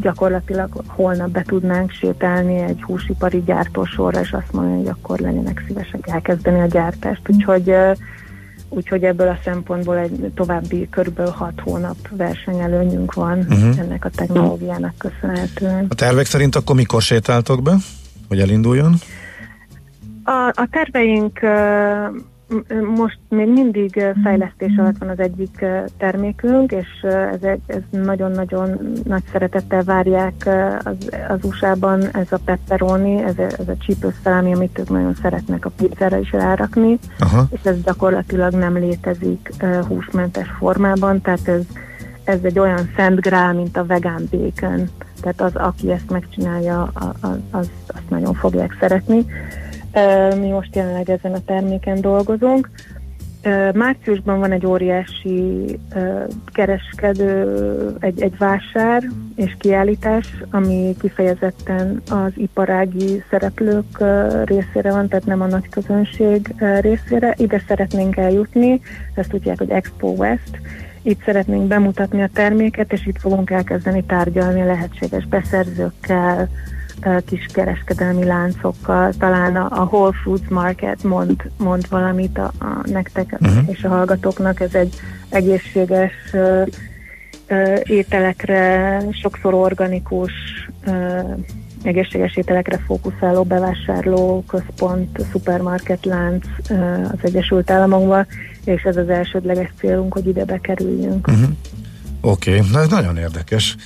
gyakorlatilag 0.00 0.82
holnap 0.86 1.30
be 1.30 1.42
tudnánk 1.42 1.90
sétálni 1.90 2.56
egy 2.56 2.82
húsipari 2.82 3.42
gyártósorra, 3.46 4.20
és 4.20 4.32
azt 4.32 4.52
mondani, 4.52 4.76
hogy 4.76 4.88
akkor 4.88 5.18
legyenek 5.18 5.64
szívesek 5.66 6.08
elkezdeni 6.08 6.60
a 6.60 6.66
gyártást. 6.66 7.20
Úgyhogy, 7.28 7.74
úgyhogy 8.68 9.02
ebből 9.02 9.28
a 9.28 9.38
szempontból 9.44 9.98
egy 9.98 10.30
további 10.34 10.88
körülbelül 10.90 11.32
6 11.32 11.52
hónap 11.60 11.96
versenyelőnyünk 12.10 13.14
van 13.14 13.38
uh-huh. 13.38 13.78
ennek 13.78 14.04
a 14.04 14.10
technológiának 14.10 14.94
köszönhetően. 14.98 15.86
A 15.88 15.94
tervek 15.94 16.26
szerint 16.26 16.56
akkor 16.56 16.76
mikor 16.76 17.02
sétáltok 17.02 17.62
be, 17.62 17.76
hogy 18.28 18.40
elinduljon? 18.40 18.94
A, 20.24 20.46
a 20.46 20.68
terveink 20.70 21.40
most 22.96 23.18
még 23.28 23.48
mindig 23.48 24.04
fejlesztés 24.22 24.76
alatt 24.76 24.98
van 24.98 25.08
az 25.08 25.18
egyik 25.18 25.64
termékünk, 25.98 26.72
és 26.72 26.86
ez, 27.32 27.42
egy, 27.42 27.60
ez 27.66 27.82
nagyon-nagyon 27.90 28.92
nagy 29.04 29.22
szeretettel 29.32 29.82
várják 29.82 30.48
az, 30.84 31.10
az 31.28 31.38
USA-ban 31.42 32.08
ez 32.12 32.26
a 32.32 32.38
pepperoni, 32.44 33.22
ez 33.22 33.38
a, 33.38 33.42
ez 33.42 33.68
a 33.68 33.76
csípős 33.78 34.14
szalámi, 34.22 34.54
amit 34.54 34.78
ők 34.78 34.88
nagyon 34.88 35.14
szeretnek 35.22 35.64
a 35.64 35.70
pizzára 35.76 36.18
is 36.18 36.32
rárakni, 36.32 36.98
Aha. 37.18 37.46
és 37.50 37.60
ez 37.62 37.82
gyakorlatilag 37.82 38.52
nem 38.52 38.76
létezik 38.76 39.52
húsmentes 39.88 40.48
formában, 40.58 41.20
tehát 41.20 41.48
ez, 41.48 41.62
ez 42.24 42.38
egy 42.42 42.58
olyan 42.58 42.90
szent 42.96 43.20
grál, 43.20 43.52
mint 43.52 43.76
a 43.76 43.86
vegán 43.86 44.28
bacon, 44.30 44.88
tehát 45.20 45.40
az, 45.40 45.56
aki 45.56 45.90
ezt 45.90 46.10
megcsinálja, 46.10 46.90
az, 46.92 47.38
az, 47.50 47.70
azt 47.86 48.08
nagyon 48.08 48.34
fogják 48.34 48.76
szeretni. 48.80 49.26
Mi 50.38 50.48
most 50.48 50.76
jelenleg 50.76 51.10
ezen 51.10 51.32
a 51.32 51.44
terméken 51.44 52.00
dolgozunk. 52.00 52.70
Márciusban 53.72 54.38
van 54.38 54.52
egy 54.52 54.66
óriási 54.66 55.78
kereskedő, 56.52 57.96
egy, 58.00 58.22
egy 58.22 58.38
vásár 58.38 59.02
és 59.36 59.56
kiállítás, 59.58 60.34
ami 60.50 60.94
kifejezetten 61.00 62.02
az 62.10 62.32
iparági 62.36 63.22
szereplők 63.30 64.04
részére 64.44 64.90
van, 64.90 65.08
tehát 65.08 65.26
nem 65.26 65.40
a 65.40 65.46
nagy 65.46 65.68
közönség 65.68 66.54
részére. 66.80 67.34
Ide 67.36 67.62
szeretnénk 67.68 68.16
eljutni, 68.16 68.80
ezt 69.14 69.30
tudják, 69.30 69.58
hogy 69.58 69.70
Expo 69.70 70.08
West. 70.08 70.60
Itt 71.02 71.22
szeretnénk 71.24 71.66
bemutatni 71.66 72.22
a 72.22 72.30
terméket, 72.32 72.92
és 72.92 73.06
itt 73.06 73.18
fogunk 73.18 73.50
elkezdeni 73.50 74.04
tárgyalni 74.04 74.60
a 74.60 74.66
lehetséges 74.66 75.26
beszerzőkkel, 75.26 76.48
kis 77.26 77.46
kereskedelmi 77.52 78.24
láncokkal, 78.24 79.12
talán 79.18 79.56
a, 79.56 79.80
a 79.80 79.84
Whole 79.84 80.12
Foods 80.22 80.48
Market 80.48 81.02
mond, 81.02 81.50
mond 81.56 81.88
valamit 81.88 82.38
a, 82.38 82.52
a 82.58 82.88
nektek 82.90 83.36
uh-huh. 83.40 83.68
és 83.68 83.84
a 83.84 83.88
hallgatóknak, 83.88 84.60
ez 84.60 84.74
egy 84.74 84.94
egészséges 85.28 86.12
uh, 86.32 86.66
uh, 87.50 87.80
ételekre, 87.82 89.00
sokszor 89.10 89.54
organikus 89.54 90.32
uh, 90.86 91.38
egészséges 91.82 92.36
ételekre 92.36 92.78
fókuszáló 92.86 93.42
bevásárló 93.42 94.44
központ, 94.46 95.26
szupermarket 95.32 96.04
lánc 96.04 96.46
az 97.12 97.18
Egyesült 97.22 97.70
Államokban, 97.70 98.26
és 98.64 98.82
ez 98.82 98.96
az 98.96 99.08
elsődleges 99.08 99.70
célunk, 99.78 100.12
hogy 100.12 100.26
ide 100.26 100.44
bekerüljünk. 100.44 101.26
Uh-huh. 101.26 101.48
Oké, 102.20 102.56
okay. 102.56 102.70
na 102.70 102.80
ez 102.80 102.88
nagyon 102.88 103.16
érdekes. 103.16 103.76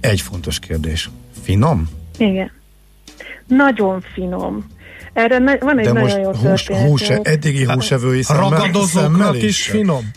Egy 0.00 0.20
fontos 0.20 0.58
kérdés. 0.58 1.10
Finom? 1.42 1.88
Igen. 2.18 2.50
Nagyon 3.46 4.00
finom. 4.00 4.66
Erre 5.12 5.38
ne, 5.38 5.56
van 5.56 5.78
egy 5.78 5.84
De 5.84 5.92
nagyon 5.92 6.20
jó 6.20 6.32
hús, 6.32 6.68
hús, 6.68 7.08
eddigi 7.10 7.64
húsevői 7.64 8.22
szemmel, 8.22 9.34
is 9.34 9.68
finom? 9.68 10.10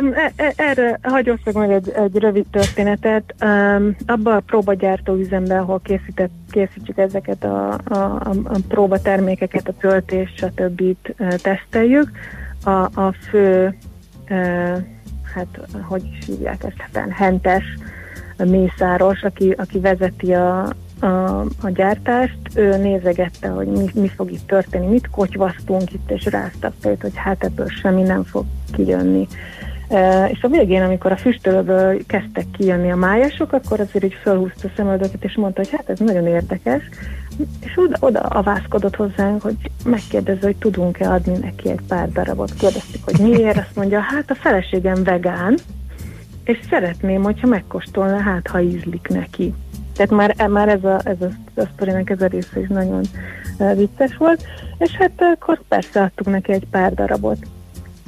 Um, 0.00 0.14
erre 0.56 0.98
hagyom 1.02 1.38
meg 1.52 1.70
egy, 1.70 1.88
egy 1.90 2.16
rövid 2.16 2.46
történetet. 2.50 3.34
Um, 3.40 3.96
abban 4.06 4.36
a 4.36 4.40
próbagyártó 4.40 5.14
üzemben, 5.14 5.58
ahol 5.58 5.80
készített, 5.84 6.30
készítjük 6.50 6.98
ezeket 6.98 7.44
a, 7.44 7.72
a, 7.72 7.94
a, 7.94 8.30
a 8.44 8.56
próbatermékeket, 8.68 9.68
a 9.68 9.72
töltés, 9.80 10.32
stb. 10.36 10.82
Uh, 11.18 11.34
teszteljük, 11.34 12.10
a, 12.64 12.70
a 13.00 13.14
fő, 13.30 13.76
uh, 14.30 14.76
hát 15.34 15.60
hogy 15.82 16.02
is 16.18 16.26
hívják 16.26 16.64
ezt, 16.64 16.76
hát 16.92 17.08
hentes 17.10 17.64
Mészáros, 18.44 19.22
aki, 19.22 19.50
aki 19.50 19.78
vezeti 19.78 20.32
a, 20.34 20.72
a, 21.00 21.40
a 21.40 21.70
gyártást, 21.74 22.38
ő 22.54 22.76
nézegette, 22.76 23.48
hogy 23.48 23.66
mi, 23.66 23.84
mi 23.94 24.08
fog 24.08 24.32
itt 24.32 24.46
történni, 24.46 24.86
mit 24.86 25.10
kotyvasztunk 25.10 25.92
itt, 25.92 26.10
és 26.10 26.24
rázta 26.24 26.72
hogy 26.82 27.12
hát 27.14 27.44
ebből 27.44 27.68
semmi 27.68 28.02
nem 28.02 28.24
fog 28.24 28.44
kijönni. 28.72 29.28
E, 29.88 30.28
és 30.28 30.42
a 30.42 30.48
végén, 30.48 30.82
amikor 30.82 31.12
a 31.12 31.16
füstölőből 31.16 32.06
kezdtek 32.06 32.46
kijönni 32.50 32.90
a 32.90 32.96
májasok, 32.96 33.52
akkor 33.52 33.80
azért 33.80 34.04
így 34.04 34.18
felhúzta 34.22 34.68
a 34.68 34.72
szemöldöket, 34.76 35.24
és 35.24 35.34
mondta, 35.34 35.60
hogy 35.60 35.70
hát 35.70 35.88
ez 35.88 35.98
nagyon 35.98 36.26
érdekes, 36.26 36.82
és 37.60 37.72
oda, 37.76 37.96
oda 38.00 38.20
avászkodott 38.20 38.96
hozzánk, 38.96 39.42
hogy 39.42 39.56
megkérdezze, 39.84 40.46
hogy 40.46 40.56
tudunk-e 40.56 41.10
adni 41.10 41.36
neki 41.38 41.70
egy 41.70 41.80
pár 41.88 42.12
darabot. 42.12 42.54
Kérdeztük, 42.54 43.04
hogy 43.04 43.18
miért, 43.18 43.56
azt 43.56 43.76
mondja, 43.76 44.00
hát 44.00 44.30
a 44.30 44.34
feleségem 44.34 45.02
vegán, 45.04 45.58
és 46.44 46.58
szeretném, 46.70 47.22
hogyha 47.22 47.46
megkóstolna, 47.46 48.20
hát 48.20 48.46
ha 48.46 48.60
ízlik 48.60 49.08
neki. 49.08 49.54
Tehát 49.96 50.10
már, 50.10 50.48
már 50.48 50.68
ez 50.68 50.84
a, 50.84 51.00
ez 51.04 51.20
a, 51.20 51.60
a 51.60 51.68
sztorinak 51.74 52.10
ez 52.10 52.22
a 52.22 52.26
része 52.26 52.60
is 52.60 52.68
nagyon 52.68 53.02
uh, 53.58 53.76
vicces 53.76 54.16
volt, 54.16 54.44
és 54.78 54.90
hát 54.90 55.12
akkor 55.34 55.60
persze 55.68 56.02
adtuk 56.02 56.26
neki 56.26 56.52
egy 56.52 56.66
pár 56.70 56.94
darabot. 56.94 57.38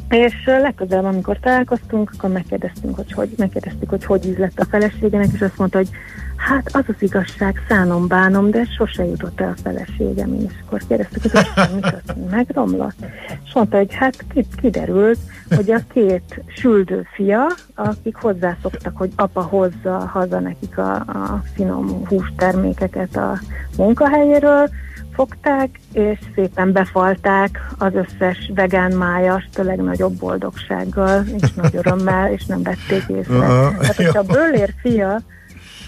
És 0.09 0.35
legközelebb, 0.45 1.05
amikor 1.05 1.39
találkoztunk, 1.39 2.11
akkor 2.17 2.31
megkérdeztünk, 2.31 2.97
hogy 2.97 3.13
hogy, 3.13 3.35
megkérdeztük, 3.37 3.89
hogy 3.89 4.05
hogy 4.05 4.27
ízlett 4.27 4.61
a 4.61 4.65
feleségének, 4.65 5.29
és 5.33 5.41
azt 5.41 5.59
mondta, 5.59 5.79
hogy 5.79 5.89
hát 6.37 6.71
az 6.73 6.85
az 6.87 6.95
igazság, 6.99 7.61
szánom, 7.69 8.07
bánom, 8.09 8.51
de 8.51 8.65
sose 8.77 9.05
jutott 9.05 9.41
el 9.41 9.55
a 9.57 9.61
feleségem, 9.63 10.35
és 10.35 10.53
akkor 10.67 10.81
kérdeztük, 10.89 11.23
hogy 11.23 11.41
az 11.55 11.73
mi 11.75 11.81
történt, 11.81 12.31
megromlott. 12.31 12.97
És 13.45 13.55
mondta, 13.55 13.77
hogy 13.77 13.95
hát 13.95 14.25
kiderült, 14.61 15.19
hogy 15.57 15.71
a 15.71 15.81
két 15.93 16.41
süldő 16.47 17.07
fia, 17.13 17.47
akik 17.75 18.17
hozzászoktak, 18.17 18.97
hogy 18.97 19.13
apa 19.17 19.43
hozza 19.43 19.99
haza 19.99 20.41
nekik 20.41 20.79
a, 20.79 20.95
a 20.95 21.43
finom 21.55 22.07
hústermékeket 22.07 23.17
a 23.17 23.39
munkahelyéről, 23.77 24.69
fogták, 25.15 25.81
és 25.93 26.19
szépen 26.35 26.73
befalták 26.73 27.71
az 27.79 27.93
összes 27.95 28.51
vegán 28.55 28.93
májast 28.93 29.59
a 29.59 29.63
legnagyobb 29.63 30.13
boldogsággal, 30.13 31.25
és 31.41 31.53
nagy 31.53 31.77
örömmel, 31.77 32.33
és 32.33 32.45
nem 32.45 32.63
vették 32.63 33.05
észre. 33.09 33.39
Tehát, 33.79 33.97
hogyha 33.97 34.19
a 34.19 34.23
bőlér 34.23 34.75
fia 34.83 35.23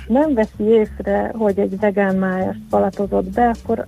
nem 0.07 0.35
veszi 0.35 0.65
észre, 0.65 1.31
hogy 1.35 1.59
egy 1.59 1.79
vegán 1.79 2.17
májast 2.17 2.59
palatozott 2.71 3.31
be, 3.31 3.51
akkor 3.63 3.87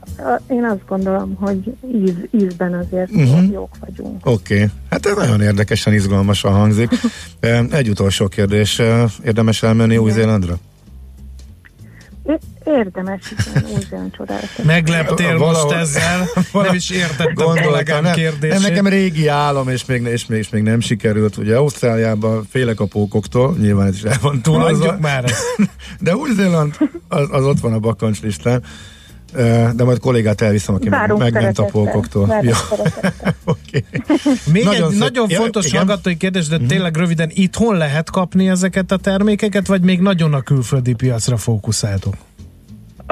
én 0.48 0.64
azt 0.64 0.86
gondolom, 0.88 1.34
hogy 1.34 1.74
íz, 1.94 2.14
ízben 2.30 2.74
azért 2.74 3.10
uh-huh. 3.10 3.50
jók 3.52 3.76
vagyunk. 3.80 4.26
Oké, 4.26 4.54
okay. 4.54 4.66
hát 4.90 5.06
ez 5.06 5.16
nagyon 5.16 5.40
érdekesen, 5.40 5.92
izgalmasan 5.92 6.52
hangzik. 6.52 6.90
Egy 7.70 7.88
utolsó 7.88 8.28
kérdés, 8.28 8.82
érdemes 9.24 9.62
elmenni 9.62 9.96
Új-Zélandra? 9.96 10.58
Érdemes, 12.64 13.32
igen, 13.32 13.64
új 13.74 14.10
csodálatos. 14.16 14.64
Megleptél 14.64 15.36
most 15.36 15.62
most 15.62 15.74
ezzel, 15.74 16.28
nem 16.52 16.74
is 16.74 16.90
értettem 16.90 17.46
a 17.46 17.60
kollégám 17.60 18.12
kérdését. 18.12 18.68
Nekem 18.68 18.86
régi 18.86 19.26
álom, 19.26 19.68
és 19.68 19.84
még, 19.84 20.02
és, 20.02 20.26
még, 20.26 20.38
és 20.38 20.48
még 20.48 20.62
nem 20.62 20.80
sikerült. 20.80 21.36
Ugye 21.36 21.56
Ausztráliában 21.56 22.46
félek 22.50 22.80
a 22.80 22.86
pókoktól, 22.86 23.56
nyilván 23.60 23.86
ez 23.86 23.94
is 23.94 24.02
el 24.02 24.18
van 24.20 24.42
túlozva. 24.42 24.96
már 25.00 25.24
De 26.00 26.16
Új-Zéland 26.16 26.76
az, 27.08 27.28
az 27.30 27.44
ott 27.44 27.60
van 27.60 27.72
a 27.72 27.78
bakancs 27.78 28.20
listán. 28.20 28.62
De 29.74 29.84
majd 29.84 29.98
kollégát 29.98 30.40
elviszem, 30.40 30.74
aki 30.74 30.88
Várunk 30.88 31.20
megment 31.20 31.58
a 31.58 31.64
pókoktól. 31.64 32.38
Ja. 32.42 32.56
okay. 33.44 33.84
Még 34.52 34.64
nagyon 34.64 34.84
egy 34.84 34.90
szép. 34.90 34.98
nagyon 34.98 35.28
fontos 35.28 35.72
ja, 35.72 35.78
hallgatói 35.78 36.16
kérdés, 36.16 36.48
de 36.48 36.56
mm-hmm. 36.56 36.66
tényleg 36.66 36.96
röviden, 36.96 37.30
itthon 37.34 37.76
lehet 37.76 38.10
kapni 38.10 38.48
ezeket 38.48 38.92
a 38.92 38.96
termékeket, 38.96 39.66
vagy 39.66 39.82
még 39.82 40.00
nagyon 40.00 40.34
a 40.34 40.40
külföldi 40.40 40.92
piacra 40.92 41.36
fókuszáltok? 41.36 42.14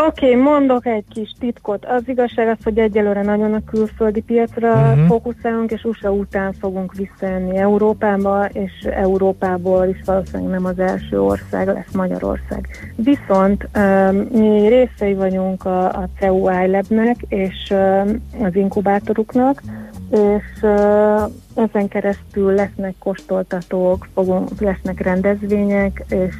Oké, 0.04 0.30
okay, 0.30 0.42
mondok 0.42 0.86
egy 0.86 1.04
kis 1.08 1.34
titkot. 1.38 1.84
Az 1.84 2.02
igazság 2.06 2.48
az, 2.48 2.56
hogy 2.64 2.78
egyelőre 2.78 3.22
nagyon 3.22 3.54
a 3.54 3.64
külföldi 3.64 4.20
piacra 4.20 4.72
uh-huh. 4.72 5.06
fókuszálunk, 5.06 5.70
és 5.70 5.84
USA 5.84 6.10
után 6.10 6.52
fogunk 6.52 6.94
visszajönni 6.94 7.56
Európába, 7.56 8.44
és 8.44 8.72
Európából 8.82 9.86
is 9.86 10.00
valószínűleg 10.04 10.50
nem 10.50 10.64
az 10.64 10.78
első 10.78 11.20
ország 11.20 11.66
lesz 11.66 11.92
Magyarország. 11.92 12.68
Viszont 12.96 13.68
um, 13.76 14.16
mi 14.16 14.68
részei 14.68 15.14
vagyunk 15.14 15.64
a, 15.64 15.88
a 15.88 16.08
CEU 16.18 16.48
iLab-nek 16.64 17.16
és 17.28 17.70
um, 17.70 18.22
az 18.42 18.54
inkubátoruknak, 18.54 19.62
és 20.10 20.62
uh, 20.62 21.22
ezen 21.54 21.88
keresztül 21.88 22.52
lesznek 22.52 22.94
kóstoltatók, 22.98 24.08
fogunk, 24.14 24.60
lesznek 24.60 25.00
rendezvények, 25.00 26.04
és 26.08 26.34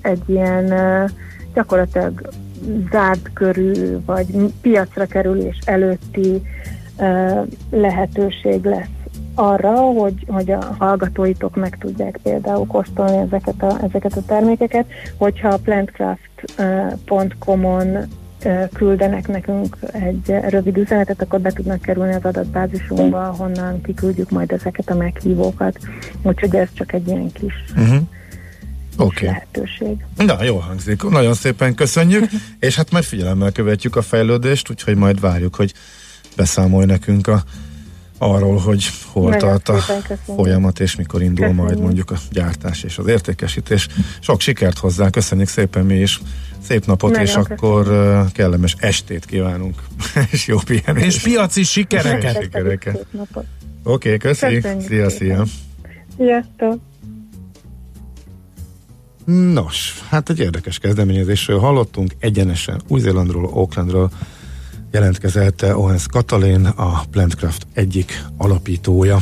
egy 0.00 0.22
ilyen 0.26 0.64
uh, 0.64 1.10
gyakorlatilag 1.54 2.28
zárt 2.90 3.30
körű, 3.32 3.98
vagy 4.06 4.26
piacra 4.60 5.06
kerülés 5.06 5.58
előtti 5.64 6.42
lehetőség 7.70 8.64
lesz 8.64 8.86
arra, 9.34 9.76
hogy, 9.76 10.24
hogy 10.26 10.50
a 10.50 10.74
hallgatóitok 10.78 11.56
meg 11.56 11.78
tudják 11.78 12.18
például 12.22 12.66
kóstolni 12.66 13.16
ezeket 13.16 13.62
a, 13.62 13.78
ezeket 13.82 14.16
a 14.16 14.24
termékeket, 14.26 14.86
hogyha 15.16 15.48
a 15.48 15.58
plantcraft.com-on 15.58 17.96
küldenek 18.72 19.28
nekünk 19.28 19.76
egy 19.92 20.34
rövid 20.48 20.76
üzenetet, 20.76 21.22
akkor 21.22 21.40
be 21.40 21.50
tudnak 21.50 21.80
kerülni 21.80 22.14
az 22.14 22.24
adatbázisunkba, 22.24 23.34
honnan 23.38 23.82
kiküldjük 23.82 24.30
majd 24.30 24.52
ezeket 24.52 24.90
a 24.90 24.94
meghívókat. 24.94 25.78
Úgyhogy 26.22 26.54
ez 26.54 26.68
csak 26.72 26.92
egy 26.92 27.06
ilyen 27.06 27.32
kis 27.32 27.54
uh-huh 27.76 28.00
okay. 29.04 29.28
lehetőség. 29.28 30.04
Na, 30.16 30.42
jó 30.42 30.56
hangzik. 30.56 31.02
Nagyon 31.02 31.34
szépen 31.34 31.74
köszönjük, 31.74 32.24
és 32.58 32.74
hát 32.74 32.90
majd 32.90 33.04
figyelemmel 33.04 33.52
követjük 33.52 33.96
a 33.96 34.02
fejlődést, 34.02 34.70
úgyhogy 34.70 34.96
majd 34.96 35.20
várjuk, 35.20 35.54
hogy 35.54 35.74
beszámolj 36.36 36.86
nekünk 36.86 37.26
a, 37.26 37.42
arról, 38.18 38.56
hogy 38.56 38.84
hol 39.12 39.30
Nagyon 39.30 39.60
tart 39.64 39.68
a 39.68 39.82
folyamat, 40.36 40.80
és 40.80 40.96
mikor 40.96 41.22
indul 41.22 41.46
köszönjük. 41.46 41.64
majd 41.64 41.80
mondjuk 41.80 42.10
a 42.10 42.16
gyártás 42.30 42.82
és 42.82 42.98
az 42.98 43.06
értékesítés. 43.06 43.88
Sok 44.20 44.40
sikert 44.40 44.78
hozzá, 44.78 45.10
köszönjük 45.10 45.48
szépen 45.48 45.84
mi 45.84 45.94
is. 45.94 46.20
Szép 46.62 46.86
napot, 46.86 47.10
Nagyon 47.10 47.26
és 47.26 47.32
köszönjük. 47.32 47.62
akkor 47.62 48.26
kellemes 48.32 48.76
estét 48.78 49.24
kívánunk, 49.24 49.82
és 50.32 50.46
jó 50.46 50.58
pihenést. 50.58 51.16
És 51.16 51.22
piaci 51.22 51.62
sikereket. 51.62 52.42
sikereket. 52.42 53.06
Oké, 53.82 54.14
okay, 54.14 54.16
köszi. 54.16 54.60
Szia, 54.86 55.10
szia. 55.10 55.44
Sziasztok. 56.16 56.78
Nos, 59.34 60.02
hát 60.08 60.30
egy 60.30 60.38
érdekes 60.38 60.78
kezdeményezésről 60.78 61.58
hallottunk, 61.58 62.14
egyenesen 62.18 62.80
Új-Zélandról, 62.86 63.44
Aucklandról 63.44 64.10
jelentkezett 64.90 65.62
Owens 65.62 66.06
Katalin, 66.06 66.66
a 66.66 67.02
Plantcraft 67.10 67.66
egyik 67.72 68.24
alapítója. 68.36 69.18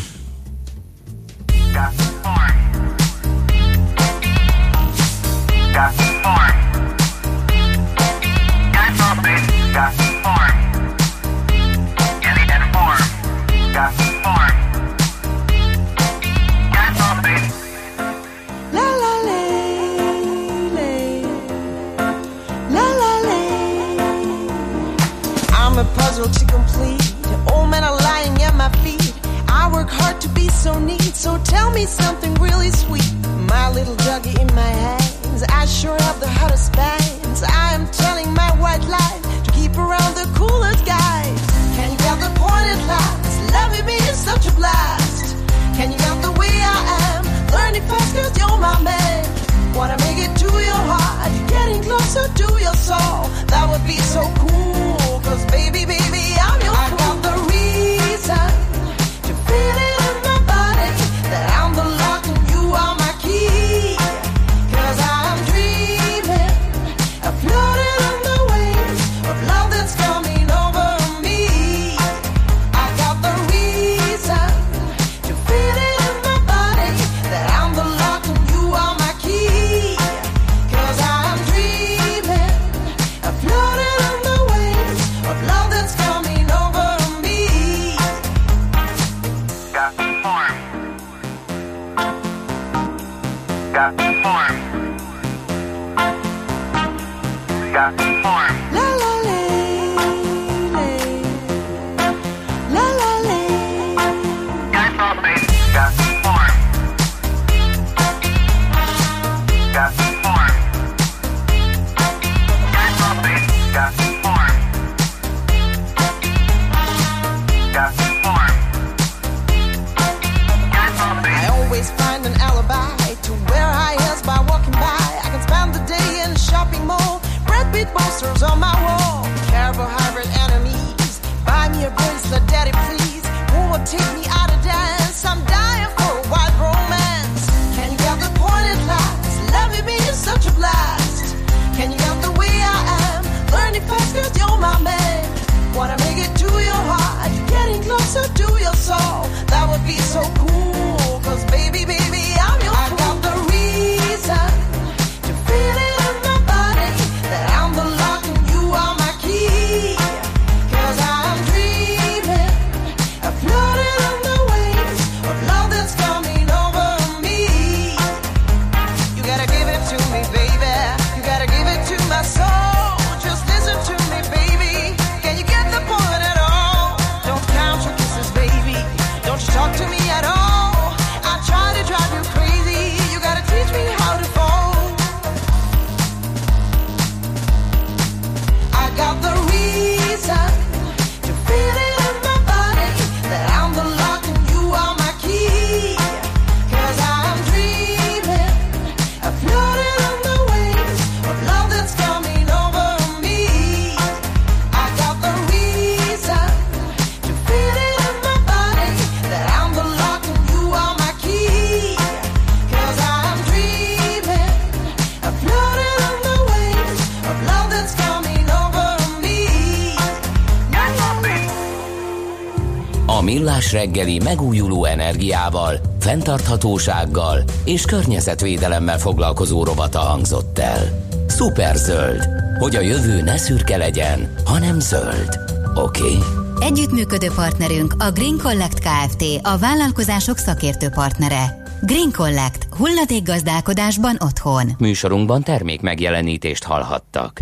Reggeli 223.87 224.21
megújuló 224.25 224.85
energiával, 224.85 225.81
fenntarthatósággal 226.01 227.43
és 227.65 227.85
környezetvédelemmel 227.85 228.99
foglalkozó 228.99 229.65
rovata 229.65 229.99
hangzott 229.99 230.59
el. 230.59 231.09
Szuperzöld, 231.27 232.29
hogy 232.59 232.77
a 232.77 232.81
jövő 232.81 233.23
ne 233.23 233.37
szürke 233.37 233.77
legyen, 233.77 234.35
hanem 234.45 234.81
zöld. 234.81 235.39
Oké? 235.75 236.03
Okay? 236.03 236.19
Együttműködő 236.61 237.29
partnerünk 237.35 237.95
a 237.99 238.11
Green 238.11 238.39
Collect 238.43 238.79
Kft. 238.79 239.25
A 239.43 239.59
vállalkozások 239.59 240.37
szakértő 240.37 240.89
partnere. 240.89 241.63
Green 241.83 242.13
Collect. 242.13 242.67
Hulladékgazdálkodásban 242.77 244.17
otthon. 244.25 244.71
Műsorunkban 244.79 245.43
termék 245.43 245.81
megjelenítést 245.81 246.65
hallhattak. 246.65 247.39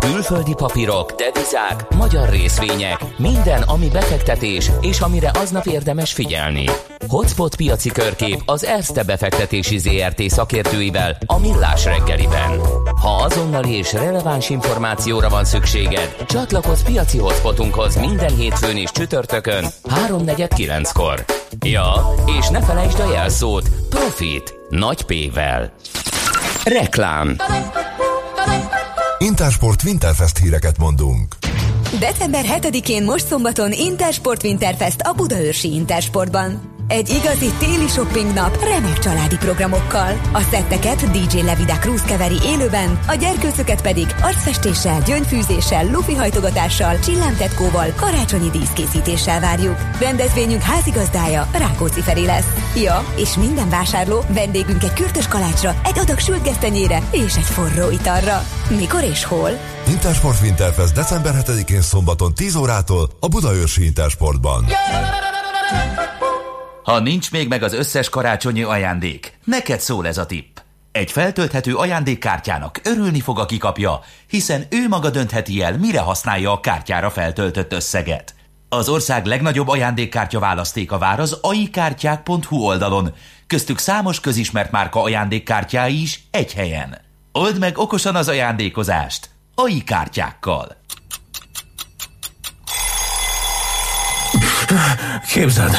Külföldi 0.00 0.54
papírok, 0.54 1.12
devizák, 1.12 1.94
magyar 1.94 2.28
részvények, 2.28 3.04
minden, 3.16 3.62
ami 3.62 3.88
befektetés, 3.88 4.70
és 4.80 5.00
amire 5.00 5.30
aznap 5.34 5.66
érdemes 5.66 6.12
figyelni. 6.12 6.64
Hotspot 7.08 7.56
piaci 7.56 7.90
körkép 7.90 8.42
az 8.44 8.64
Erste 8.64 9.02
befektetési 9.02 9.78
ZRT 9.78 10.22
szakértőivel 10.22 11.16
a 11.26 11.38
Millás 11.38 11.84
reggeliben. 11.84 12.60
Ha 13.00 13.22
azonnali 13.22 13.76
és 13.76 13.92
releváns 13.92 14.50
információra 14.50 15.28
van 15.28 15.44
szükséged, 15.44 16.16
csatlakozz 16.28 16.82
piaci 16.82 17.18
hotspotunkhoz 17.18 17.96
minden 17.96 18.36
hétfőn 18.36 18.76
és 18.76 18.90
csütörtökön 18.90 19.64
3.49-kor. 19.84 21.24
Ja, 21.60 21.92
és 22.38 22.48
ne 22.48 22.62
felejtsd 22.62 23.00
a 23.00 23.12
jelszót 23.12 23.68
Profit 23.88 24.54
nagy 24.68 25.02
P-vel. 25.02 25.72
Reklám 26.64 27.36
Intersport 29.22 29.82
Winterfest 29.82 30.38
híreket 30.38 30.78
mondunk. 30.78 31.36
December 31.98 32.44
7-én 32.48 33.04
most 33.04 33.26
szombaton 33.26 33.72
Intersport 33.72 34.42
Winterfest 34.42 35.00
a 35.00 35.12
Budaörsi 35.12 35.74
Intersportban. 35.74 36.69
Egy 36.90 37.08
igazi 37.08 37.50
téli 37.58 37.88
shopping 37.88 38.32
nap 38.32 38.62
remek 38.62 38.98
családi 38.98 39.36
programokkal. 39.36 40.20
A 40.32 40.40
szetteket 40.40 41.10
DJ 41.10 41.40
Levida 41.40 41.74
Cruz 41.74 42.02
keveri 42.02 42.38
élőben, 42.44 43.00
a 43.06 43.14
gyerkőcöket 43.14 43.82
pedig 43.82 44.06
arcfestéssel, 44.22 45.02
gyöngyfűzéssel, 45.02 45.90
lufi 45.90 46.14
hajtogatással, 46.14 46.98
csillámtetkóval, 46.98 47.92
karácsonyi 47.96 48.50
díszkészítéssel 48.50 49.40
várjuk. 49.40 49.76
Rendezvényünk 50.00 50.62
házigazdája 50.62 51.48
Rákóczi 51.52 52.00
Feri 52.00 52.24
lesz. 52.24 52.46
Ja, 52.76 53.04
és 53.16 53.36
minden 53.36 53.68
vásárló 53.68 54.24
vendégünk 54.28 54.82
egy 54.82 54.92
kürtös 54.92 55.28
kalácsra, 55.28 55.76
egy 55.84 55.98
adag 55.98 56.18
sült 56.18 56.42
gesztenyére 56.42 57.02
és 57.10 57.36
egy 57.36 57.44
forró 57.44 57.90
italra. 57.90 58.42
Mikor 58.76 59.02
és 59.02 59.24
hol? 59.24 59.50
Intersport 59.88 60.42
Winterfest 60.42 60.94
december 60.94 61.34
7-én 61.46 61.82
szombaton 61.82 62.34
10 62.34 62.54
órától 62.54 63.10
a 63.20 63.28
Budaörsi 63.28 63.84
Intersportban. 63.84 64.64
Ha 66.90 67.00
nincs 67.00 67.30
még 67.30 67.48
meg 67.48 67.62
az 67.62 67.72
összes 67.72 68.08
karácsonyi 68.08 68.62
ajándék, 68.62 69.38
neked 69.44 69.80
szól 69.80 70.06
ez 70.06 70.18
a 70.18 70.26
tipp. 70.26 70.56
Egy 70.92 71.10
feltölthető 71.10 71.74
ajándékkártyának 71.74 72.80
örülni 72.84 73.20
fog, 73.20 73.38
aki 73.38 73.58
kapja, 73.58 74.00
hiszen 74.28 74.66
ő 74.70 74.88
maga 74.88 75.10
döntheti 75.10 75.62
el, 75.62 75.78
mire 75.78 76.00
használja 76.00 76.52
a 76.52 76.60
kártyára 76.60 77.10
feltöltött 77.10 77.72
összeget. 77.72 78.34
Az 78.68 78.88
ország 78.88 79.24
legnagyobb 79.24 79.68
ajándékkártya 79.68 80.38
választéka 80.38 80.98
vár 80.98 81.20
az 81.20 81.38
aikártyák.hu 81.42 82.56
oldalon, 82.56 83.14
köztük 83.46 83.78
számos 83.78 84.20
közismert 84.20 84.70
márka 84.70 85.02
ajándékkártyái 85.02 86.02
is 86.02 86.22
egy 86.30 86.52
helyen. 86.52 86.98
Old 87.32 87.58
meg 87.58 87.78
okosan 87.78 88.14
az 88.16 88.28
ajándékozást! 88.28 89.30
AI 89.54 89.84
kártyákkal! 89.84 90.79
Képzeld, 95.26 95.76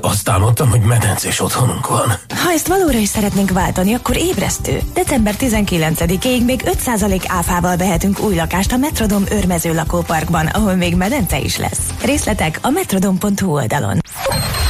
azt 0.00 0.28
álmodtam, 0.28 0.68
hogy 0.68 0.80
medencés 0.80 1.40
otthonunk 1.40 1.88
van. 1.88 2.18
Ha 2.44 2.50
ezt 2.50 2.66
valóra 2.66 2.98
is 2.98 3.08
szeretnénk 3.08 3.50
váltani, 3.50 3.94
akkor 3.94 4.16
ébresztő. 4.16 4.80
December 4.94 5.34
19-ig 5.38 6.44
még 6.44 6.62
5% 6.86 7.24
áfával 7.26 7.76
vehetünk 7.76 8.20
új 8.20 8.34
lakást 8.34 8.72
a 8.72 8.76
Metrodom 8.76 9.24
őrmező 9.30 9.74
lakóparkban, 9.74 10.46
ahol 10.46 10.74
még 10.74 10.96
medence 10.96 11.38
is 11.38 11.56
lesz. 11.56 11.80
Részletek 12.02 12.58
a 12.62 12.70
metrodom.hu 12.70 13.52
oldalon. 13.52 13.98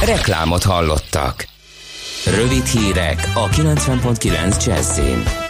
Reklámot 0.05 0.63
hallottak. 0.63 1.47
Rövid 2.25 2.65
hírek 2.65 3.29
a 3.33 3.49
90.9 3.49 4.65
Jazzin. 4.65 5.40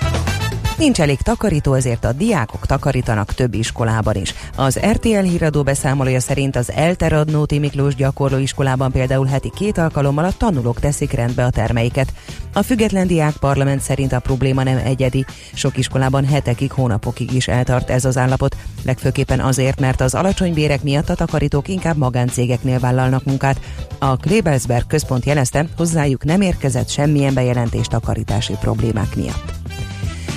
Nincs 0.78 1.02
elég 1.02 1.22
takarító, 1.22 1.74
ezért 1.74 2.06
a 2.06 2.12
diákok 2.12 2.66
takarítanak 2.66 3.34
több 3.34 3.54
iskolában 3.54 4.16
is. 4.16 4.34
Az 4.56 4.80
RTL 4.80 5.20
híradó 5.20 5.64
beszámolója 5.64 6.20
szerint 6.20 6.56
az 6.56 6.72
Elteradnóti 6.72 7.60
Miklós 7.60 7.96
gyakorlóiskolában 7.96 8.92
például 8.92 9.26
heti 9.26 9.52
két 9.56 9.78
alkalommal 9.78 10.24
a 10.26 10.32
tanulók 10.38 10.80
teszik 10.80 11.12
rendbe 11.12 11.46
a 11.46 11.50
termeiket. 11.50 12.14
A 12.54 12.62
független 12.62 13.08
diák 13.08 13.34
parlament 13.38 13.82
szerint 13.82 14.14
a 14.14 14.20
probléma 14.20 14.64
nem 14.64 14.78
egyedi. 14.78 15.26
Sok 15.54 15.78
iskolában 15.78 16.26
hetekig, 16.26 16.72
hónapokig 16.72 17.34
is 17.34 17.48
eltart 17.48 17.90
ez 17.90 18.06
az 18.06 18.18
állapot. 18.18 18.56
Legfőképpen 18.86 19.40
azért, 19.40 19.80
mert 19.80 20.02
az 20.02 20.14
alacsony 20.14 20.54
bérek 20.54 20.84
miatt 20.84 21.10
a 21.10 21.16
takarítók 21.16 21.68
inkább 21.68 21.98
magáncégeknél 21.98 22.80
vállalnak 22.80 23.24
munkát. 23.24 23.60
A 24.00 24.16
Klebelsberg 24.16 24.88
központ 24.88 25.26
jelezte, 25.26 25.66
hozzájuk 25.78 26.24
nem 26.24 26.42
érkezett 26.42 26.90
semmilyen 26.90 27.34
bejelentés 27.34 27.88
takarítási 27.88 28.54
problémák 28.60 29.16
miatt. 29.16 29.61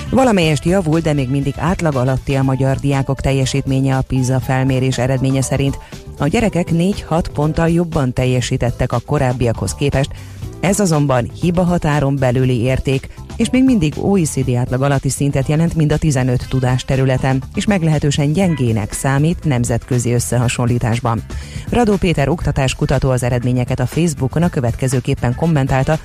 Valamelyest 0.09 0.65
javul, 0.65 0.99
de 0.99 1.13
még 1.13 1.29
mindig 1.29 1.53
átlag 1.57 1.95
alatti 1.95 2.35
a 2.35 2.43
magyar 2.43 2.77
diákok 2.77 3.21
teljesítménye 3.21 3.97
a 3.97 4.01
PISA 4.01 4.39
felmérés 4.39 4.97
eredménye 4.97 5.41
szerint. 5.41 5.77
A 6.17 6.27
gyerekek 6.27 6.67
4-6 6.71 7.25
ponttal 7.33 7.69
jobban 7.69 8.13
teljesítettek 8.13 8.91
a 8.91 8.99
korábbiakhoz 9.05 9.75
képest, 9.75 10.11
ez 10.59 10.79
azonban 10.79 11.31
hiba 11.41 11.63
határon 11.63 12.15
belüli 12.15 12.59
érték, 12.61 13.09
és 13.35 13.49
még 13.49 13.63
mindig 13.63 13.93
OECD 13.97 14.53
átlag 14.55 14.81
alatti 14.81 15.09
szintet 15.09 15.47
jelent 15.47 15.75
mind 15.75 15.91
a 15.91 15.97
15 15.97 16.45
tudás 16.49 16.83
területen, 16.83 17.43
és 17.55 17.65
meglehetősen 17.65 18.33
gyengének 18.33 18.91
számít 18.91 19.43
nemzetközi 19.43 20.11
összehasonlításban. 20.11 21.23
Radó 21.69 21.95
Péter 21.95 22.29
oktatáskutató 22.29 23.09
az 23.09 23.23
eredményeket 23.23 23.79
a 23.79 23.85
Facebookon 23.85 24.43
a 24.43 24.49
következőképpen 24.49 25.35
kommentálta, 25.35 25.99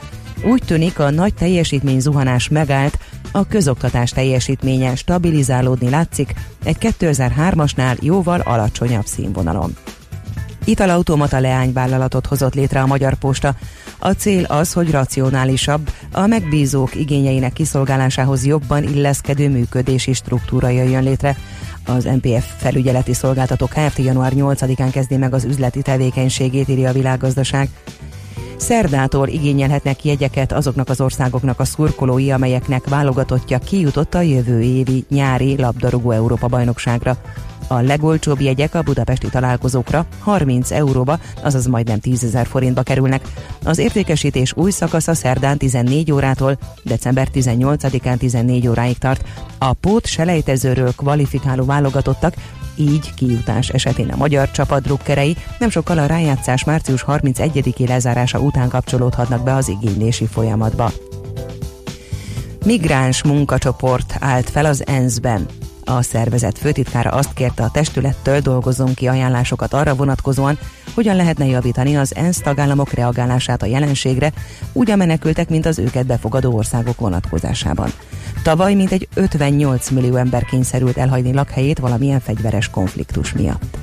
úgy 0.45 0.63
tűnik 0.67 0.99
a 0.99 1.11
nagy 1.11 1.35
teljesítmény 1.35 2.01
zuhanás 2.01 2.49
megállt, 2.49 2.99
a 3.33 3.47
közoktatás 3.47 4.11
teljesítménye 4.11 4.95
stabilizálódni 4.95 5.91
látszik 5.91 6.35
egy 6.65 6.77
2003-asnál 6.81 8.01
jóval 8.01 8.41
alacsonyabb 8.41 9.07
színvonalon. 9.07 9.77
Italautomata 10.65 11.41
leányvállalatot 11.41 12.27
hozott 12.27 12.55
létre 12.55 12.81
a 12.81 12.87
Magyar 12.87 13.15
Posta. 13.15 13.55
A 13.99 14.11
cél 14.11 14.45
az, 14.45 14.73
hogy 14.73 14.91
racionálisabb, 14.91 15.91
a 16.13 16.27
megbízók 16.27 16.95
igényeinek 16.95 17.53
kiszolgálásához 17.53 18.47
jobban 18.47 18.83
illeszkedő 18.83 19.49
működési 19.49 20.13
struktúra 20.13 20.69
jöjjön 20.69 21.03
létre. 21.03 21.37
Az 21.87 22.05
MPF 22.05 22.45
felügyeleti 22.57 23.13
szolgáltatók 23.13 23.69
Kft. 23.71 23.99
január 23.99 24.33
8-án 24.37 24.89
kezdi 24.93 25.17
meg 25.17 25.35
az 25.35 25.45
üzleti 25.45 25.83
tevékenységét, 25.83 26.69
írja 26.69 26.89
a 26.89 26.93
világgazdaság. 26.93 27.69
Szerdától 28.61 29.29
igényelhetnek 29.29 30.05
jegyeket 30.05 30.53
azoknak 30.53 30.89
az 30.89 31.01
országoknak 31.01 31.61
a 31.61 31.65
szurkolói, 31.65 32.31
amelyeknek 32.31 32.89
válogatottja 32.89 33.59
kijutott 33.59 34.15
a 34.15 34.21
jövő 34.21 34.61
évi 34.63 35.05
nyári 35.09 35.57
labdarúgó 35.57 36.11
Európa 36.11 36.47
bajnokságra. 36.47 37.17
A 37.69 37.81
legolcsóbb 37.81 38.41
jegyek 38.41 38.75
a 38.75 38.83
budapesti 38.83 39.29
találkozókra 39.29 40.07
30 40.19 40.71
euróba, 40.71 41.19
azaz 41.43 41.67
majdnem 41.67 42.01
10 42.01 42.25
ezer 42.25 42.47
forintba 42.47 42.83
kerülnek. 42.83 43.23
Az 43.65 43.79
értékesítés 43.79 44.53
új 44.57 44.71
szakasza 44.71 45.15
szerdán 45.15 45.59
14 45.59 46.13
órától, 46.13 46.59
december 46.85 47.29
18-án 47.35 48.17
14 48.17 48.69
óráig 48.69 48.99
tart. 48.99 49.25
A 49.59 49.73
pót 49.73 50.07
selejtezőről 50.07 50.93
kvalifikáló 50.95 51.65
válogatottak 51.65 52.35
így 52.81 53.15
kijutás 53.15 53.69
esetén 53.69 54.09
a 54.09 54.17
magyar 54.17 54.51
csapat 54.51 54.83
drukkerei 54.83 55.37
nem 55.59 55.71
sokkal 55.71 55.99
a 55.99 56.07
rájátszás 56.07 56.65
március 56.65 57.05
31-i 57.07 57.89
lezárása 57.89 58.39
után 58.39 58.69
kapcsolódhatnak 58.69 59.45
be 59.45 59.55
az 59.55 59.69
igénylési 59.69 60.27
folyamatba. 60.27 60.93
Migráns 62.65 63.23
munkacsoport 63.23 64.17
állt 64.21 64.51
fel 64.51 64.65
az 64.65 64.87
ENSZ-ben. 64.87 65.47
A 65.85 66.03
szervezet 66.03 66.59
főtitkára 66.59 67.11
azt 67.11 67.35
kérte 67.35 67.63
a 67.63 67.71
testülettől 67.71 68.41
dolgozzon 68.41 68.95
ki 68.95 69.09
ajánlásokat 69.09 69.73
arra 69.73 69.95
vonatkozóan, 69.95 70.59
hogyan 70.95 71.17
lehetne 71.17 71.47
javítani 71.47 71.97
az 71.97 72.15
ENSZ 72.15 72.41
tagállamok 72.41 72.93
reagálását 72.93 73.63
a 73.63 73.67
jelenségre, 73.67 74.33
úgy 74.73 74.91
a 74.91 74.97
menekültek, 74.97 75.49
mint 75.49 75.67
az 75.67 75.79
őket 75.79 76.07
befogadó 76.07 76.57
országok 76.57 76.99
vonatkozásában. 76.99 77.91
Tavaly 78.43 78.75
mintegy 78.75 79.09
58 79.15 79.91
millió 79.91 80.17
ember 80.17 80.45
kényszerült 80.45 80.97
elhagyni 80.97 81.33
lakhelyét 81.33 81.79
valamilyen 81.79 82.21
fegyveres 82.21 82.69
konfliktus 82.69 83.33
miatt. 83.33 83.79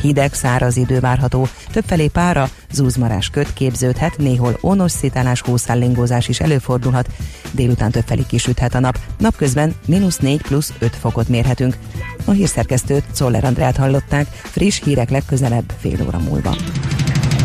Hideg, 0.00 0.34
száraz 0.34 0.76
idő 0.76 1.00
várható, 1.00 1.48
többfelé 1.72 2.06
pára, 2.06 2.48
zúzmarás 2.72 3.28
köt 3.28 3.52
képződhet, 3.52 4.18
néhol 4.18 4.58
onosszítálás, 4.60 5.40
hószállingózás 5.40 6.28
is 6.28 6.40
előfordulhat, 6.40 7.08
délután 7.52 7.90
többfelé 7.90 8.22
kisüthet 8.28 8.74
a 8.74 8.80
nap, 8.80 8.98
napközben 9.18 9.74
mínusz 9.86 10.18
4 10.18 10.42
plusz 10.42 10.72
5 10.78 10.96
fokot 10.96 11.28
mérhetünk. 11.28 11.76
A 12.24 12.30
hírszerkesztőt 12.30 13.04
Czoller 13.12 13.44
Andrát 13.44 13.76
hallották, 13.76 14.26
friss 14.32 14.82
hírek 14.82 15.10
legközelebb 15.10 15.72
fél 15.78 16.02
óra 16.06 16.18
múlva. 16.18 16.56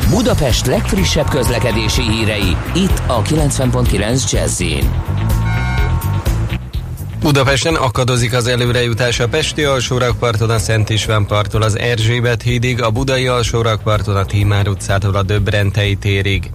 Budapest 0.10 0.66
legfrissebb 0.66 1.30
közlekedési 1.30 2.02
hírei, 2.02 2.58
itt 2.76 3.02
a 3.08 3.22
90.9 3.22 4.32
jazz 4.32 4.62
Budapesten 7.24 7.76
akadozik 7.76 8.34
az 8.34 8.48
előrejutás 8.48 9.20
a 9.20 9.28
Pesti 9.28 9.64
alsórakparton 9.64 10.50
a 10.50 10.58
Szent 10.58 10.90
István 10.90 11.26
parttól 11.26 11.62
az 11.62 11.80
Erzsébet 11.80 12.42
hídig, 12.42 12.82
a 12.82 12.90
Budai 12.90 13.28
alsórakparton 13.28 14.16
a 14.16 14.26
Tímár 14.26 14.68
utcától 14.68 15.16
a 15.16 15.24
Döbrentei 15.24 15.96
térig. 15.96 16.52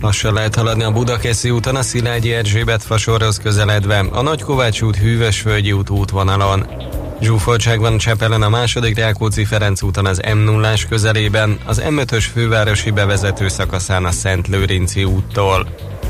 Lassan 0.00 0.32
lehet 0.32 0.54
haladni 0.54 0.82
a 0.82 0.90
Budakeszi 0.90 1.50
úton 1.50 1.76
a 1.76 1.82
Szilágyi 1.82 2.32
Erzsébet 2.32 2.82
fasorhoz 2.82 3.38
közeledve, 3.38 3.98
a 3.98 4.22
Nagykovács 4.22 4.82
út 4.82 4.96
Hűvösvölgyi 4.96 5.72
út 5.72 5.90
útvonalon. 5.90 6.66
Zsúfoltság 7.20 7.80
van 7.80 7.98
Csepelen 7.98 8.42
a 8.42 8.48
második 8.48 8.98
Rákóczi 8.98 9.44
Ferenc 9.44 9.82
úton 9.82 10.06
az 10.06 10.20
m 10.34 10.38
0 10.38 10.72
közelében, 10.88 11.58
az 11.64 11.82
M5-ös 11.88 12.24
fővárosi 12.32 12.90
bevezető 12.90 13.48
szakaszán 13.48 14.04
a 14.04 14.10
Szent 14.10 14.48
Lőrinci 14.48 15.04
úttól. 15.04 15.66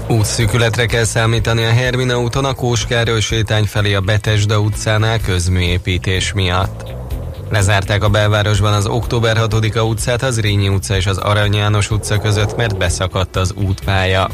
Útszűkületre 0.08 0.86
kell 0.86 1.04
számítani 1.04 1.64
a 1.64 1.72
Hermina 1.72 2.20
úton 2.20 2.44
a 2.44 2.54
Kóskároly 2.54 3.20
sétány 3.20 3.64
felé 3.64 3.94
a 3.94 4.00
Betesda 4.00 4.60
utcánál 4.60 5.20
közműépítés 5.20 6.32
miatt. 6.32 6.94
Lezárták 7.50 8.04
a 8.04 8.08
belvárosban 8.08 8.72
az 8.72 8.86
október 8.86 9.36
6-a 9.40 9.80
utcát, 9.80 10.22
az 10.22 10.40
Rényi 10.40 10.68
utca 10.68 10.96
és 10.96 11.06
az 11.06 11.18
Arany 11.18 11.54
János 11.54 11.90
utca 11.90 12.18
között, 12.18 12.56
mert 12.56 12.76
beszakadt 12.76 13.36
az 13.36 13.52
útpálya. 13.52 14.28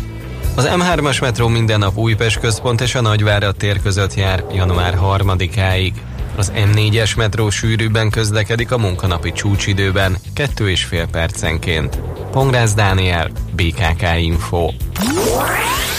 Az 0.56 0.68
M3-as 0.76 1.20
metró 1.20 1.48
minden 1.48 1.78
nap 1.78 1.96
Újpest 1.96 2.40
központ 2.40 2.80
és 2.80 2.94
a 2.94 3.00
Nagyvárad 3.00 3.56
tér 3.56 3.82
között 3.82 4.14
jár 4.14 4.44
január 4.52 4.98
3-áig. 5.02 5.92
Az 6.36 6.52
M4-es 6.54 7.16
metró 7.16 7.50
sűrűbben 7.50 8.10
közlekedik 8.10 8.72
a 8.72 8.78
munkanapi 8.78 9.32
csúcsidőben, 9.32 10.16
kettő 10.34 10.70
és 10.70 10.84
fél 10.84 11.06
percenként. 11.06 11.98
Pongrász 12.30 12.74
Dániel, 12.74 13.30
BKK 13.56 14.02
Info. 14.20 14.70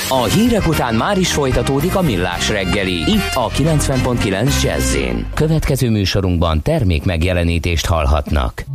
A 0.09 0.23
hírek 0.23 0.67
után 0.67 0.95
már 0.95 1.17
is 1.17 1.33
folytatódik 1.33 1.95
a 1.95 2.01
millás 2.01 2.49
reggeli, 2.49 2.93
itt 2.93 3.31
a 3.33 3.49
90.9 3.49 4.63
jazz 4.63 4.97
Következő 5.33 5.89
műsorunkban 5.89 6.61
termék 6.61 7.03
megjelenítést 7.03 7.85
hallhatnak. 7.85 8.65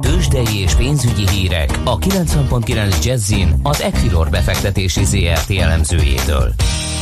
Tőzsdei 0.00 0.60
és 0.62 0.74
pénzügyi 0.74 1.28
hírek 1.28 1.78
a 1.84 1.98
90.9 1.98 3.04
jazz 3.04 3.32
az 3.62 3.80
Equilor 3.80 4.30
befektetési 4.30 5.04
ZRT 5.04 5.50
elemzőjétől. 5.50 6.54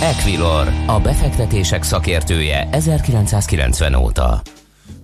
Equilor, 0.03 0.69
a 0.87 1.01
befektetések 1.01 1.83
szakértője 1.83 2.69
1990 2.71 3.95
óta. 3.95 4.43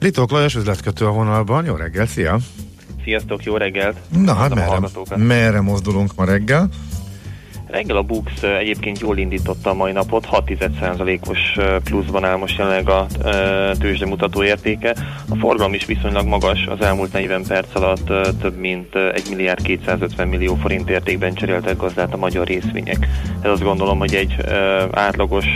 Litok 0.01 0.31
Lajos 0.31 0.55
üzletkötő 0.55 1.07
a 1.07 1.11
vonalban. 1.11 1.65
Jó 1.65 1.75
reggel, 1.75 2.07
szia! 2.07 2.39
Sziasztok, 3.05 3.45
jó 3.45 3.57
reggelt! 3.57 3.97
Na 4.09 4.35
hát 4.35 4.55
merre, 4.55 4.79
merre 5.17 5.61
mozdulunk 5.61 6.15
ma 6.17 6.25
reggel? 6.25 6.69
Reggel 7.75 7.97
a 7.97 8.03
Bux 8.03 8.43
egyébként 8.43 8.99
jól 8.99 9.19
indította 9.19 9.71
a 9.71 9.75
mai 9.75 9.93
napot, 9.93 10.27
6,1%-os 10.31 11.39
pluszban 11.85 12.25
áll 12.25 12.37
most 12.37 12.59
jelenleg 12.59 12.89
a 12.89 13.07
tőzsde 13.79 14.07
mutató 14.07 14.45
értéke. 14.45 14.95
A 15.29 15.37
forgalom 15.37 15.75
is 15.75 15.85
viszonylag 15.85 16.27
magas, 16.27 16.67
az 16.67 16.81
elmúlt 16.81 17.13
40 17.13 17.43
perc 17.49 17.75
alatt 17.75 18.07
több 18.41 18.57
mint 18.57 18.95
1 18.95 19.23
milliárd 19.31 19.63
250 19.63 20.29
millió 20.29 20.55
forint 20.55 20.91
értékben 20.91 21.35
cseréltek 21.35 21.77
gazdát 21.77 22.15
a 22.15 22.17
magyar 22.17 22.47
részvények. 22.47 23.09
Ez 23.43 23.51
azt 23.51 23.63
gondolom, 23.63 23.99
hogy 23.99 24.15
egy 24.15 24.37
átlagos 24.91 25.47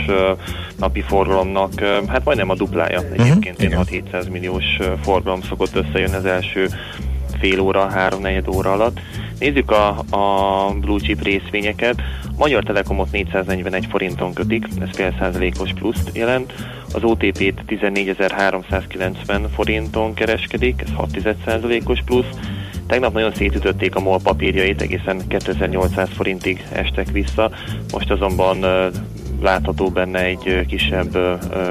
napi 0.77 1.01
forgalomnak 1.01 1.79
hát 2.07 2.25
majdnem 2.25 2.49
a 2.49 2.55
duplája. 2.55 3.01
Mhm, 3.01 3.21
egyébként 3.21 3.63
uh-huh, 3.63 3.85
6-700 4.11 4.31
milliós 4.31 4.65
forgalom 5.03 5.41
szokott 5.41 5.75
összejönni 5.75 6.15
az 6.15 6.25
első 6.25 6.69
fél 7.39 7.59
óra, 7.59 7.89
három 7.89 8.21
negyed 8.21 8.47
óra 8.47 8.71
alatt. 8.71 8.99
Nézzük 9.39 9.71
a, 9.71 9.87
a 10.09 10.73
blue 10.79 10.99
chip 10.99 11.23
részvényeket. 11.23 12.01
Magyar 12.37 12.63
Telekomot 12.63 13.11
441 13.11 13.85
forinton 13.89 14.33
kötik, 14.33 14.67
ez 14.79 14.89
fél 14.91 15.15
százalékos 15.19 15.73
pluszt 15.73 16.09
jelent. 16.13 16.53
Az 16.93 17.03
OTP-t 17.03 17.63
14.390 17.67 19.45
forinton 19.53 20.13
kereskedik, 20.13 20.81
ez 20.81 20.93
6 20.95 21.09
százalékos 21.45 21.99
plusz. 22.05 22.29
Tegnap 22.87 23.13
nagyon 23.13 23.33
szétütötték 23.33 23.95
a 23.95 23.99
MOL 23.99 24.19
papírjait, 24.23 24.81
egészen 24.81 25.27
2800 25.27 26.09
forintig 26.09 26.67
estek 26.71 27.11
vissza, 27.11 27.51
most 27.91 28.11
azonban 28.11 28.65
látható 29.41 29.89
benne 29.89 30.23
egy 30.23 30.65
kisebb 30.67 31.17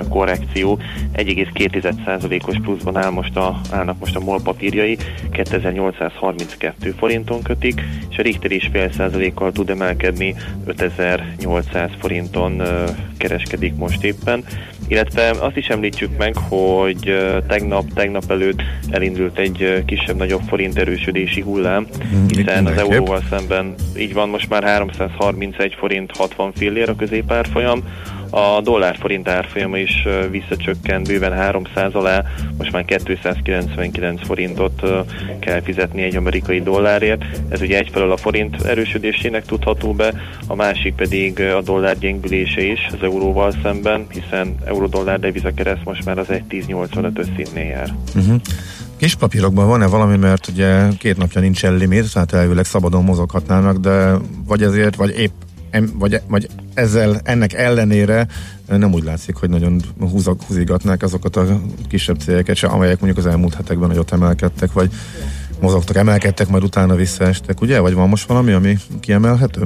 korrekció. 0.09 0.79
1,2%-os 1.15 2.57
pluszban 2.63 2.97
áll 2.97 3.11
most 3.11 3.37
a, 3.37 3.61
állnak 3.71 3.99
most 3.99 4.17
a 4.17 4.21
MOL 4.21 4.41
papírjai, 4.43 4.97
2832 5.31 6.95
forinton 6.99 7.43
kötik, 7.43 7.83
és 8.11 8.19
a 8.19 8.23
Richter 8.23 8.51
is 8.51 8.69
fél 8.73 8.91
százalékkal 8.93 9.53
tud 9.53 9.71
emelkedni, 9.71 10.35
5800 10.65 11.91
forinton 11.99 12.63
kereskedik 13.17 13.75
most 13.77 14.05
éppen. 14.05 14.45
Illetve 14.89 15.31
azt 15.31 15.57
is 15.57 15.69
említsük 15.69 16.17
meg, 16.19 16.37
hogy 16.37 17.17
tegnap, 17.49 17.93
tegnap 17.95 18.31
előtt 18.31 18.63
elindult 18.91 19.39
egy 19.39 19.83
kisebb-nagyobb 19.87 20.41
forint 20.49 20.79
erősödési 20.79 21.41
hullám, 21.41 21.87
hiszen 22.29 22.67
az 22.67 22.77
euróval 22.77 23.23
szemben 23.31 23.75
így 23.99 24.13
van 24.13 24.29
most 24.29 24.49
már 24.49 24.63
331 24.63 25.75
forint 25.79 26.17
60 26.17 26.53
fillér 26.53 26.89
a 26.89 26.95
középárfolyam, 27.59 27.83
a 28.31 28.61
dollár-forint 28.61 29.29
árfolyama 29.29 29.79
is 29.79 30.07
visszacsökkent 30.31 31.07
bőven 31.07 31.33
300 31.33 31.94
alá, 31.94 32.25
most 32.59 32.73
már 32.73 32.85
299 32.85 34.27
forintot 34.27 34.83
kell 35.40 35.61
fizetni 35.62 36.03
egy 36.03 36.16
amerikai 36.16 36.62
dollárért. 36.62 37.25
Ez 37.49 37.61
ugye 37.61 37.79
egyfelől 37.79 38.12
a 38.12 38.16
forint 38.16 38.62
erősödésének 38.62 39.44
tudható 39.44 39.92
be, 39.92 40.14
a 40.47 40.55
másik 40.55 40.94
pedig 40.94 41.40
a 41.40 41.61
dollár 41.61 41.99
gyengülése 41.99 42.62
is 42.62 42.88
az 42.92 42.99
euróval 43.03 43.53
szemben, 43.62 44.07
hiszen 44.11 44.55
euró-dollár 44.64 45.21
devizakereszt 45.21 45.85
most 45.85 46.05
már 46.05 46.18
az 46.18 46.27
1.1085 46.29 47.37
szintnél 47.37 47.64
jár. 47.64 47.94
Uh-huh. 48.14 48.40
Kis 48.97 49.14
papírokban 49.14 49.66
van-e 49.66 49.87
valami, 49.87 50.16
mert 50.16 50.49
ugye 50.49 50.88
két 50.99 51.16
napja 51.16 51.40
nincsen 51.40 51.77
limit, 51.77 52.12
tehát 52.12 52.33
elvileg 52.33 52.64
szabadon 52.64 53.05
mozoghatnának, 53.05 53.77
de 53.77 54.14
vagy 54.47 54.62
ezért, 54.62 54.97
vagy 54.97 55.18
épp 55.18 55.33
em, 55.71 55.90
vagy, 55.99 56.21
vagy 56.29 56.49
ezzel, 56.79 57.21
ennek 57.25 57.53
ellenére 57.53 58.27
nem 58.67 58.93
úgy 58.93 59.05
látszik, 59.05 59.35
hogy 59.35 59.49
nagyon 59.49 59.83
húzak, 59.99 60.43
húzigatnák 60.43 61.03
azokat 61.03 61.37
a 61.37 61.61
kisebb 61.88 62.19
cégeket 62.19 62.57
se, 62.57 62.67
amelyek 62.67 63.01
mondjuk 63.01 63.27
az 63.27 63.31
elmúlt 63.31 63.55
hetekben 63.55 63.88
nagyot 63.88 64.12
emelkedtek, 64.12 64.73
vagy 64.73 64.91
mozogtak, 65.61 65.97
emelkedtek, 65.97 66.49
majd 66.49 66.62
utána 66.62 66.95
visszaestek, 66.95 67.61
ugye? 67.61 67.81
Vagy 67.81 67.95
van 67.95 68.09
most 68.09 68.27
valami, 68.27 68.53
ami 68.53 68.79
kiemelhető? 69.01 69.62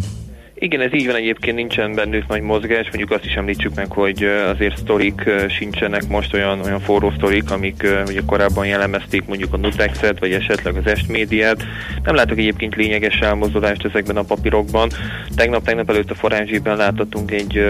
Igen, 0.62 0.81
ez 0.81 0.94
így 0.94 1.07
van 1.07 1.14
egyébként, 1.14 1.57
nincsen 1.57 1.94
bennük 1.94 2.27
nagy 2.29 2.40
mozgás, 2.40 2.87
mondjuk 2.87 3.11
azt 3.11 3.25
is 3.25 3.35
említsük 3.35 3.75
meg, 3.75 3.92
hogy 3.92 4.25
azért 4.25 4.77
sztorik 4.77 5.31
sincsenek 5.48 6.09
most 6.09 6.35
olyan, 6.35 6.61
olyan 6.61 6.81
forró 6.81 7.12
sztorik, 7.16 7.51
amik 7.51 7.87
ugye 8.07 8.20
korábban 8.27 8.66
jellemezték 8.66 9.27
mondjuk 9.27 9.53
a 9.53 9.57
Nutexet, 9.57 10.18
vagy 10.18 10.33
esetleg 10.33 10.77
az 10.77 10.87
Est 10.87 11.09
médiát. 11.09 11.64
Nem 12.05 12.14
látok 12.14 12.38
egyébként 12.38 12.75
lényeges 12.75 13.18
elmozdulást 13.18 13.85
ezekben 13.85 14.16
a 14.16 14.22
papírokban. 14.22 14.90
Tegnap-tegnap 15.37 15.90
előtt 15.90 16.11
a 16.11 16.14
forázsében 16.14 16.77
láthatunk 16.77 17.31
egy 17.31 17.64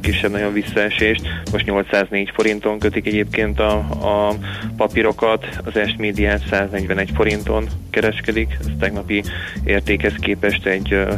kisebb 0.00 0.30
nagyon 0.30 0.52
visszaesést, 0.52 1.22
most 1.52 1.66
804 1.66 2.30
forinton 2.34 2.78
kötik 2.78 3.06
egyébként 3.06 3.60
a, 3.60 3.76
a 4.00 4.34
papírokat, 4.76 5.46
az 5.64 5.76
Est 5.76 5.98
médiát 5.98 6.42
141 6.50 7.10
forinton 7.14 7.68
kereskedik, 7.90 8.56
ez 8.60 8.66
tegnapi 8.78 9.22
értékhez 9.64 10.14
képest 10.20 10.66
egy 10.66 10.92
ö, 10.92 11.14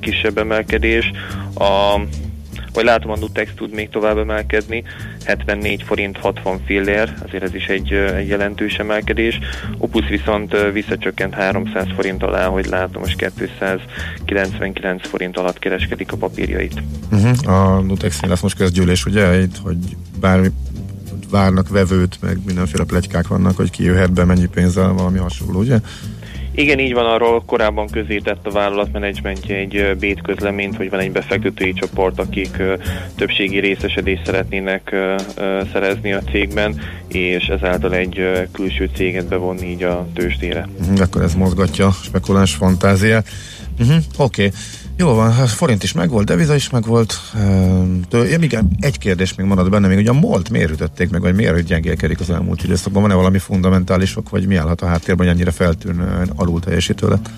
kisebb 0.00 0.46
emelkedés. 0.50 1.10
A, 1.54 2.00
vagy 2.72 2.84
látom 2.84 3.10
a 3.10 3.16
Nutex 3.16 3.50
tud 3.56 3.74
még 3.74 3.88
tovább 3.88 4.18
emelkedni, 4.18 4.84
74 5.24 5.82
forint 5.82 6.18
60 6.18 6.60
fillér, 6.64 7.14
azért 7.26 7.42
ez 7.42 7.54
is 7.54 7.66
egy, 7.66 7.92
egy 7.92 8.28
jelentős 8.28 8.74
emelkedés. 8.74 9.38
Opus 9.78 10.08
viszont 10.08 10.56
visszacsökkent 10.72 11.34
300 11.34 11.86
forint 11.94 12.22
alá, 12.22 12.46
hogy 12.46 12.66
látom, 12.66 13.02
most 13.02 13.32
299 14.26 15.08
forint 15.08 15.36
alatt 15.36 15.58
kereskedik 15.58 16.12
a 16.12 16.16
papírjait. 16.16 16.82
Uh-huh. 17.12 17.54
A 17.54 17.80
nutex 17.80 18.20
lesz 18.20 18.40
most 18.40 18.56
közgyűlés, 18.56 19.06
ugye? 19.06 19.40
Itt, 19.40 19.56
hogy 19.62 19.78
bármi 20.20 20.48
várnak 21.30 21.68
vevőt, 21.68 22.18
meg 22.20 22.38
mindenféle 22.46 22.84
plegykák 22.84 23.28
vannak, 23.28 23.56
hogy 23.56 23.70
ki 23.70 23.84
jöhet 23.84 24.12
be, 24.12 24.24
mennyi 24.24 24.46
pénzzel, 24.46 24.92
valami 24.92 25.18
hasonló, 25.18 25.58
ugye? 25.58 25.78
Igen, 26.58 26.78
így 26.78 26.92
van, 26.92 27.06
arról 27.06 27.42
korábban 27.46 27.86
közé 27.86 28.18
tett 28.18 28.46
a 28.46 28.50
vállalatmenedzsmentje 28.50 29.56
egy 29.56 29.96
bét 29.98 30.22
közleményt, 30.22 30.76
hogy 30.76 30.90
van 30.90 31.00
egy 31.00 31.12
befektetői 31.12 31.72
csoport, 31.72 32.18
akik 32.18 32.62
többségi 33.16 33.58
részesedést 33.58 34.24
szeretnének 34.24 34.94
szerezni 35.72 36.12
a 36.12 36.20
cégben, 36.30 36.80
és 37.08 37.46
ezáltal 37.46 37.94
egy 37.94 38.46
külső 38.52 38.90
céget 38.94 39.28
bevonni 39.28 39.66
így 39.66 39.82
a 39.82 40.06
tőzsdére. 40.14 40.68
Uh-huh. 40.80 41.00
Akkor 41.00 41.22
ez 41.22 41.34
mozgatja 41.34 41.90
spekuláns 41.90 42.54
fantáziát. 42.54 43.28
Uh-huh. 43.78 44.02
Oké. 44.16 44.46
Okay. 44.46 44.58
Jó 44.96 45.14
van, 45.14 45.32
hát 45.32 45.48
forint 45.48 45.82
is 45.82 45.92
megvolt, 45.92 46.26
deviza 46.26 46.54
is 46.54 46.70
megvolt. 46.70 47.14
Tő, 48.08 48.28
ja, 48.28 48.38
igen, 48.40 48.68
egy 48.80 48.98
kérdés 48.98 49.34
még 49.34 49.46
marad 49.46 49.70
benne, 49.70 49.88
még 49.88 49.98
ugye 49.98 50.10
a 50.10 50.12
MOLT 50.12 50.50
miért 50.50 50.70
ütötték 50.70 51.10
meg, 51.10 51.20
vagy 51.20 51.34
miért 51.34 51.62
gyengélkedik 51.62 52.20
az 52.20 52.30
elmúlt 52.30 52.64
időszakban? 52.64 53.02
Van-e 53.02 53.14
valami 53.14 53.38
fundamentálisok, 53.38 54.28
vagy 54.28 54.46
mi 54.46 54.56
állhat 54.56 54.80
a 54.80 54.86
háttérben, 54.86 55.26
hogy 55.26 55.34
ennyire 55.34 55.50
feltűnően 55.50 56.32
alul 56.36 56.60
teljesítő 56.60 57.08
lett? 57.08 57.30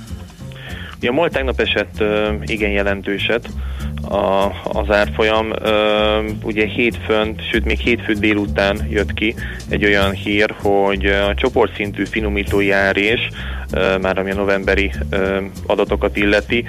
Ugye 0.96 1.09
a 1.09 1.12
MOL 1.12 1.31
tegnap 1.31 1.61
esett 1.61 2.03
igen 2.44 2.70
jelentőset 2.70 3.48
a, 4.03 4.46
az 4.64 4.90
árfolyam. 4.90 5.53
Ugye 6.42 6.66
hétfőn, 6.66 7.35
sőt 7.50 7.64
még 7.64 7.79
hétfő 7.79 8.12
délután 8.12 8.87
jött 8.90 9.14
ki 9.14 9.35
egy 9.68 9.85
olyan 9.85 10.11
hír, 10.11 10.55
hogy 10.62 11.07
a 11.07 11.35
csoportszintű 11.35 12.05
finomítói 12.05 12.70
árés, 12.70 13.29
már 14.00 14.18
ami 14.18 14.30
a 14.30 14.35
novemberi 14.35 14.92
adatokat 15.66 16.16
illeti, 16.16 16.64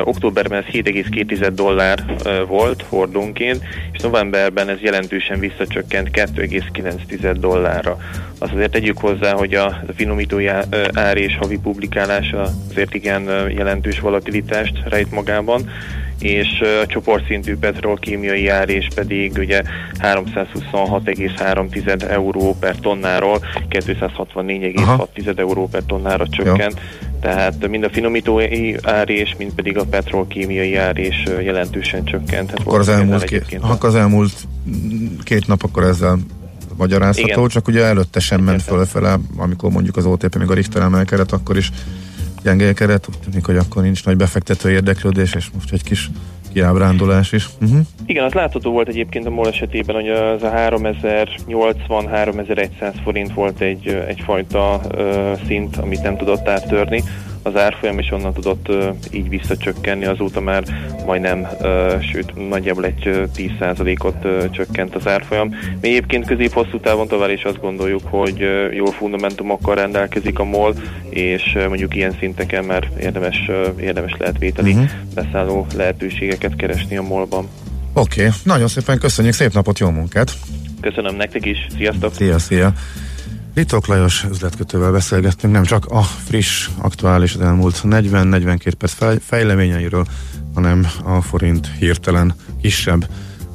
októberben 0.00 0.58
ez 0.58 0.72
7,2 0.72 1.50
dollár 1.54 2.04
volt 2.46 2.84
hordónként, 2.88 3.64
és 3.92 4.00
novemberben 4.00 4.68
ez 4.68 4.80
jelentősen 4.80 5.38
visszacsökkent 5.38 6.08
2,9 6.12 7.36
dollárra. 7.38 7.98
Azt 8.38 8.52
azért 8.52 8.70
tegyük 8.70 8.98
hozzá, 8.98 9.32
hogy 9.32 9.54
a, 9.54 9.66
a 9.66 9.92
finomítói 9.96 10.46
ár 10.92 11.16
és 11.16 11.36
havi 11.36 11.58
publikálása 11.58 12.48
azért 12.70 12.94
igen 12.94 13.50
jelentős 13.50 14.00
volatilitást 14.00 14.82
rejt 14.84 15.10
magában, 15.10 15.70
és 16.20 16.62
a 16.82 16.86
csoportszintű 16.86 17.56
petrolkémiai 17.56 18.48
árés 18.48 18.88
pedig 18.94 19.32
ugye 19.38 19.62
326,3 19.98 22.10
euró 22.10 22.56
per 22.60 22.76
tonnáról 22.76 23.44
264,6 23.68 25.38
euró 25.38 25.68
per 25.68 25.82
tonnára 25.86 26.28
csökkent. 26.28 26.80
Tehát 27.20 27.68
mind 27.68 27.84
a 27.84 27.90
finomítói 27.90 28.74
árés, 28.82 29.34
mind 29.38 29.52
pedig 29.52 29.78
a 29.78 29.84
petrolkémiai 29.84 30.76
árés 30.76 31.24
jelentősen 31.42 32.04
csökkent. 32.04 32.50
Hát 32.50 32.60
Akkor 32.60 32.78
az 32.78 32.88
elmúlt, 32.88 33.24
két, 33.24 33.58
akkor 33.60 33.88
az 33.88 33.94
elmúlt 33.94 34.32
két 35.22 35.46
nap 35.46 35.62
akkor 35.62 35.82
ezzel 35.82 36.18
magyarázható, 36.76 37.28
Igen. 37.28 37.48
csak 37.48 37.68
ugye 37.68 37.84
előtte 37.84 38.20
sem 38.20 38.40
ment 38.40 38.62
fölfele, 38.62 39.18
amikor 39.36 39.70
mondjuk 39.70 39.96
az 39.96 40.04
OTP 40.04 40.36
még 40.36 40.50
a 40.50 40.54
Richter 40.54 40.82
emelkedett, 40.82 41.32
akkor 41.32 41.56
is 41.56 41.70
gyengélkedett, 42.42 43.08
úgy 43.08 43.18
tűnik, 43.18 43.46
hogy 43.46 43.56
akkor 43.56 43.82
nincs 43.82 44.04
nagy 44.04 44.16
befektető 44.16 44.70
érdeklődés, 44.70 45.34
és 45.34 45.50
most 45.54 45.72
egy 45.72 45.82
kis 45.82 46.10
kiábrándulás 46.52 47.32
is. 47.32 47.48
Uh-huh. 47.60 47.80
Igen, 48.06 48.24
az 48.24 48.32
látható 48.32 48.70
volt 48.70 48.88
egyébként 48.88 49.26
a 49.26 49.30
MOL 49.30 49.48
esetében, 49.48 49.94
hogy 49.94 50.08
az 50.08 50.42
a 50.42 50.50
3080-3100 50.50 52.94
forint 53.02 53.34
volt 53.34 53.60
egy, 53.60 53.88
egyfajta 53.88 54.80
ö, 54.90 55.32
szint, 55.46 55.76
amit 55.76 56.02
nem 56.02 56.16
tudott 56.16 56.48
áttörni 56.48 57.02
az 57.42 57.56
árfolyam, 57.56 57.98
és 57.98 58.10
onnan 58.10 58.32
tudott 58.32 58.68
így 59.10 59.28
visszacsökkenni, 59.28 60.04
azóta 60.04 60.40
már 60.40 60.64
majdnem, 61.06 61.46
sőt 62.12 62.48
nagyjából 62.48 62.84
egy 62.84 63.06
ö, 63.06 63.24
10%-ot 63.36 64.24
ö, 64.24 64.44
csökkent 64.50 64.94
az 64.94 65.06
árfolyam. 65.06 65.48
Mi 65.80 65.88
egyébként 65.88 66.26
közép-hosszú 66.26 66.80
távon 66.80 67.08
tovább 67.08 67.30
is 67.30 67.42
azt 67.42 67.60
gondoljuk, 67.60 68.02
hogy 68.04 68.46
jó 68.72 68.84
fundamentumokkal 68.84 69.74
rendelkezik 69.74 70.38
a 70.38 70.44
MOL, 70.44 70.74
és 71.08 71.58
mondjuk 71.68 71.94
ilyen 71.94 72.16
szinteken 72.18 72.64
már 72.64 72.88
érdemes, 73.00 73.50
érdemes 73.80 74.14
lehet 74.18 74.38
vételi 74.38 74.72
Mhm. 74.72 74.82
beszálló 75.14 75.66
lehetőségeket 75.76 76.56
keresni 76.56 76.96
a 76.96 77.02
MOL-ban. 77.02 77.48
Oké, 77.92 78.20
okay. 78.20 78.32
nagyon 78.44 78.68
szépen 78.68 78.98
köszönjük, 78.98 79.34
szép 79.34 79.52
napot, 79.52 79.78
jó 79.78 79.90
munkát! 79.90 80.32
Köszönöm 80.80 81.16
nektek 81.16 81.46
is, 81.46 81.66
sziasztok! 81.76 82.14
Szia, 82.14 82.38
szia! 82.38 82.72
Litok 83.54 83.86
Lajos 83.86 84.24
üzletkötővel 84.30 84.92
beszélgettünk, 84.92 85.52
nem 85.52 85.64
csak 85.64 85.86
a 85.86 86.02
friss, 86.02 86.68
aktuális 86.78 87.34
az 87.34 87.40
elmúlt 87.40 87.80
40-42 87.84 88.72
perc 88.78 88.92
fej, 88.92 89.18
fejleményeiről, 89.24 90.06
hanem 90.54 90.86
a 91.04 91.20
forint 91.20 91.70
hirtelen 91.78 92.34
kisebb 92.60 93.06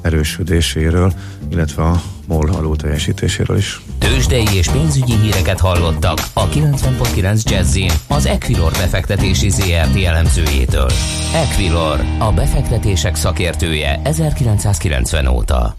erősödéséről, 0.02 1.14
illetve 1.50 1.84
a 1.84 2.02
MOL 2.28 2.50
alul 2.50 2.76
teljesítéséről 2.76 3.58
is. 3.58 3.82
Tőzsdei 4.00 4.48
és 4.54 4.68
pénzügyi 4.68 5.16
híreket 5.16 5.60
hallottak 5.60 6.20
a 6.34 6.48
90.9 6.50 7.44
Jazzin 7.44 7.92
az 8.08 8.26
Equilor 8.26 8.72
befektetési 8.72 9.50
ZRT 9.50 10.04
elemzőjétől. 10.06 10.90
Equilor, 11.34 12.00
a 12.20 12.32
befektetések 12.32 13.16
szakértője 13.16 14.02
1990 14.04 15.28
óta. 15.28 15.76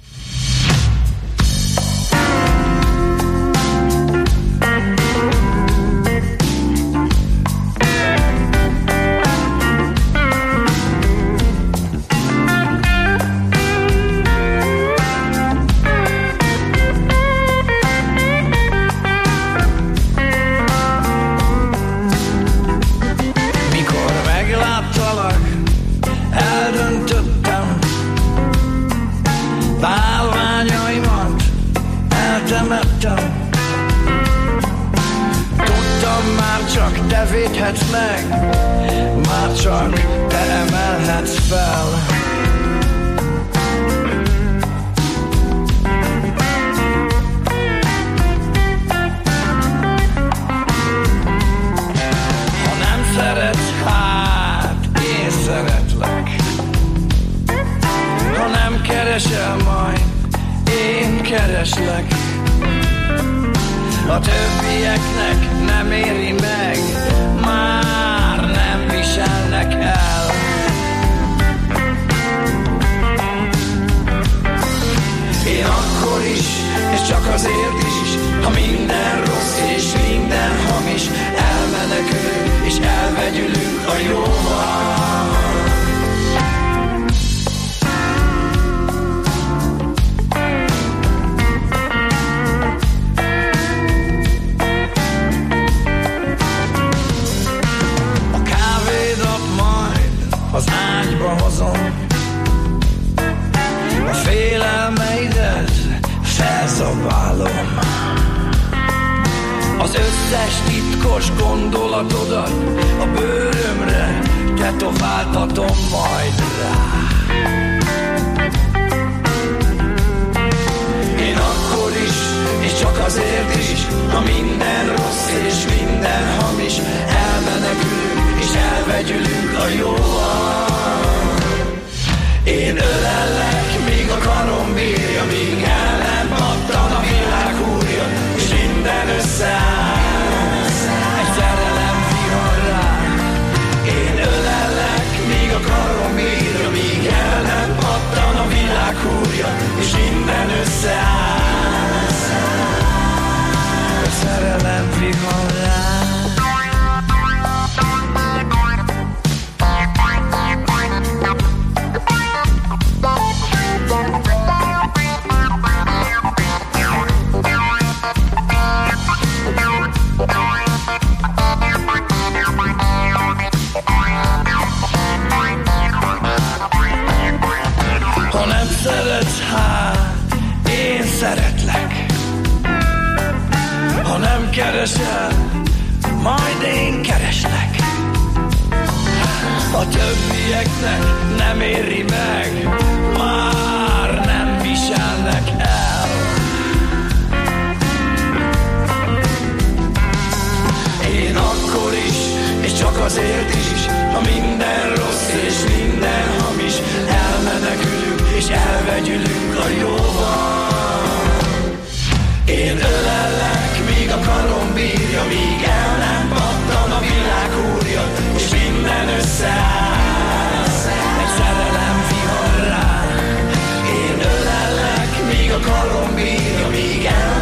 Míg 226.71 227.07
a 227.07 227.36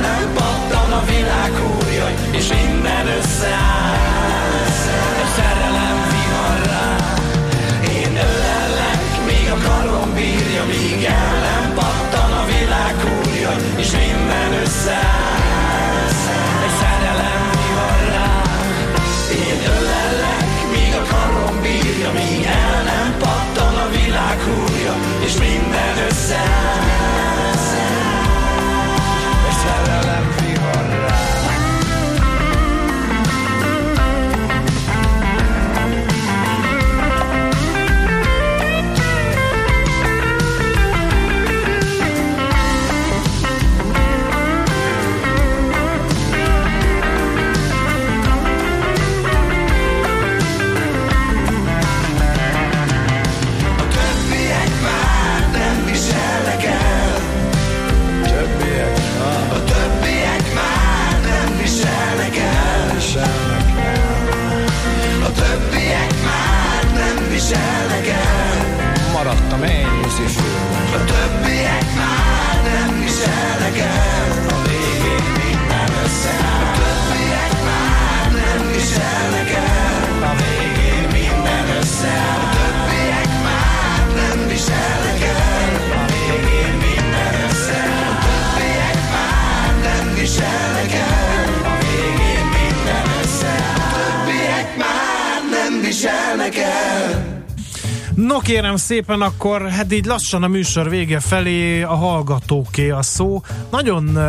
No 98.26 98.38
kérem 98.38 98.76
szépen, 98.76 99.20
akkor 99.20 99.68
hát 99.68 99.92
így 99.92 100.04
lassan 100.04 100.42
a 100.42 100.48
műsor 100.48 100.88
vége 100.88 101.20
felé 101.20 101.82
a 101.82 101.94
hallgatóké 101.94 102.90
a 102.90 103.02
szó. 103.02 103.42
Nagyon 103.70 104.08
uh, 104.08 104.24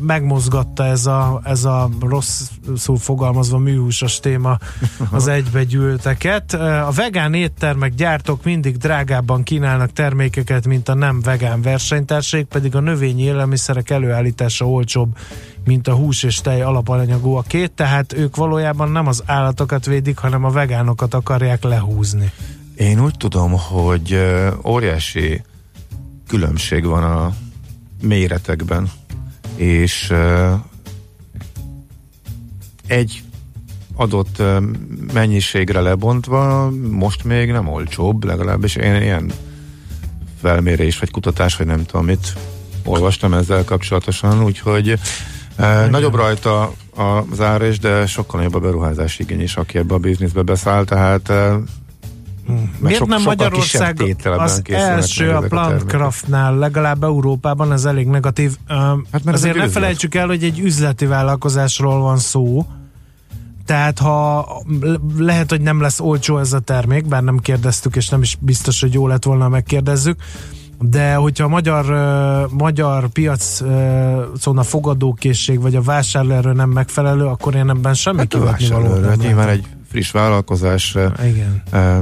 megmozgatta 0.00 0.84
ez 0.84 1.06
a, 1.06 1.40
ez 1.44 1.64
a 1.64 1.88
rosszul 2.00 2.98
fogalmazva 2.98 3.58
műhúsos 3.58 4.20
téma 4.20 4.58
az 5.10 5.26
egybegyűlteket. 5.38 6.52
Uh, 6.52 6.88
a 6.88 6.90
vegán 6.90 7.34
éttermek 7.34 7.94
gyártók 7.94 8.44
mindig 8.44 8.76
drágábban 8.76 9.42
kínálnak 9.42 9.92
termékeket, 9.92 10.66
mint 10.66 10.88
a 10.88 10.94
nem 10.94 11.20
vegán 11.20 11.62
versenytársaik, 11.62 12.46
pedig 12.46 12.76
a 12.76 12.80
növényi 12.80 13.22
élelmiszerek 13.22 13.90
előállítása 13.90 14.68
olcsóbb, 14.68 15.16
mint 15.64 15.88
a 15.88 15.94
hús 15.94 16.22
és 16.22 16.40
tej 16.40 16.62
alapanyagú 16.62 17.34
a 17.34 17.42
két, 17.42 17.72
tehát 17.72 18.12
ők 18.12 18.36
valójában 18.36 18.90
nem 18.90 19.06
az 19.06 19.22
állatokat 19.26 19.86
védik, 19.86 20.18
hanem 20.18 20.44
a 20.44 20.50
vegánokat 20.50 21.14
akarják 21.14 21.62
lehúzni. 21.62 22.32
Én 22.76 23.00
úgy 23.00 23.16
tudom, 23.16 23.52
hogy 23.52 24.18
óriási 24.64 25.42
különbség 26.28 26.84
van 26.84 27.04
a 27.04 27.32
méretekben, 28.02 28.90
és 29.56 30.12
egy 32.86 33.22
adott 33.94 34.42
mennyiségre 35.12 35.80
lebontva 35.80 36.70
most 36.90 37.24
még 37.24 37.50
nem 37.50 37.68
olcsóbb, 37.68 38.24
legalábbis 38.24 38.76
én 38.76 39.02
ilyen 39.02 39.32
felmérés, 40.40 40.98
vagy 40.98 41.10
kutatás, 41.10 41.56
vagy 41.56 41.66
nem 41.66 41.84
tudom 41.84 42.04
mit 42.04 42.36
olvastam 42.84 43.34
ezzel 43.34 43.64
kapcsolatosan, 43.64 44.44
úgyhogy 44.44 44.98
e, 45.56 45.86
nagyobb 45.86 46.14
rajta 46.14 46.72
az 47.30 47.40
ára 47.40 47.66
is, 47.66 47.78
de 47.78 48.06
sokkal 48.06 48.40
nagyobb 48.40 48.54
a 48.54 48.66
beruházási 48.66 49.22
igény 49.22 49.40
is, 49.40 49.56
aki 49.56 49.78
ebbe 49.78 49.94
a 49.94 49.98
bizniszbe 49.98 50.42
beszáll, 50.42 50.84
tehát 50.84 51.32
e, 52.48 52.52
Miért 52.78 53.06
nem 53.06 53.22
Magyarország 53.22 54.16
az 54.22 54.62
első 54.66 55.30
a 55.30 55.40
Plantcraftnál, 55.40 56.56
legalább 56.56 57.02
Európában 57.02 57.72
ez 57.72 57.84
elég 57.84 58.06
negatív. 58.06 58.56
Hát 58.66 59.24
mert 59.24 59.36
Azért 59.36 59.56
ne 59.56 59.68
felejtsük 59.68 60.14
el, 60.14 60.26
hogy 60.26 60.44
egy 60.44 60.58
üzleti 60.58 61.06
vállalkozásról 61.06 62.00
van 62.00 62.18
szó, 62.18 62.66
tehát 63.66 63.98
ha 63.98 64.48
lehet, 65.16 65.50
hogy 65.50 65.60
nem 65.60 65.80
lesz 65.80 66.00
olcsó 66.00 66.38
ez 66.38 66.52
a 66.52 66.58
termék, 66.58 67.06
bár 67.06 67.22
nem 67.22 67.38
kérdeztük, 67.38 67.96
és 67.96 68.08
nem 68.08 68.22
is 68.22 68.36
biztos, 68.40 68.80
hogy 68.80 68.94
jó 68.94 69.06
lett 69.06 69.24
volna, 69.24 69.48
megkérdezzük, 69.48 70.16
de 70.80 71.14
hogyha 71.14 71.44
a 71.44 71.48
magyar, 71.48 71.86
magyar 72.50 73.08
piacon 73.08 74.58
a 74.58 74.62
fogadókészség 74.62 75.60
vagy 75.60 75.74
a 75.76 75.82
vásárlóerő 75.82 76.52
nem 76.52 76.70
megfelelő, 76.70 77.24
akkor 77.24 77.54
én 77.54 77.68
ebben 77.68 77.94
semmi 77.94 78.18
Hát 78.18 78.34
a 78.34 78.38
kivetni 78.38 78.68
való 78.68 79.08
hát 79.08 79.16
nyilván 79.16 79.48
egy 79.48 79.66
friss 79.94 80.10
vállalkozás 80.10 80.94
e, 80.94 81.12
Igen. 81.26 81.62
e, 81.70 82.00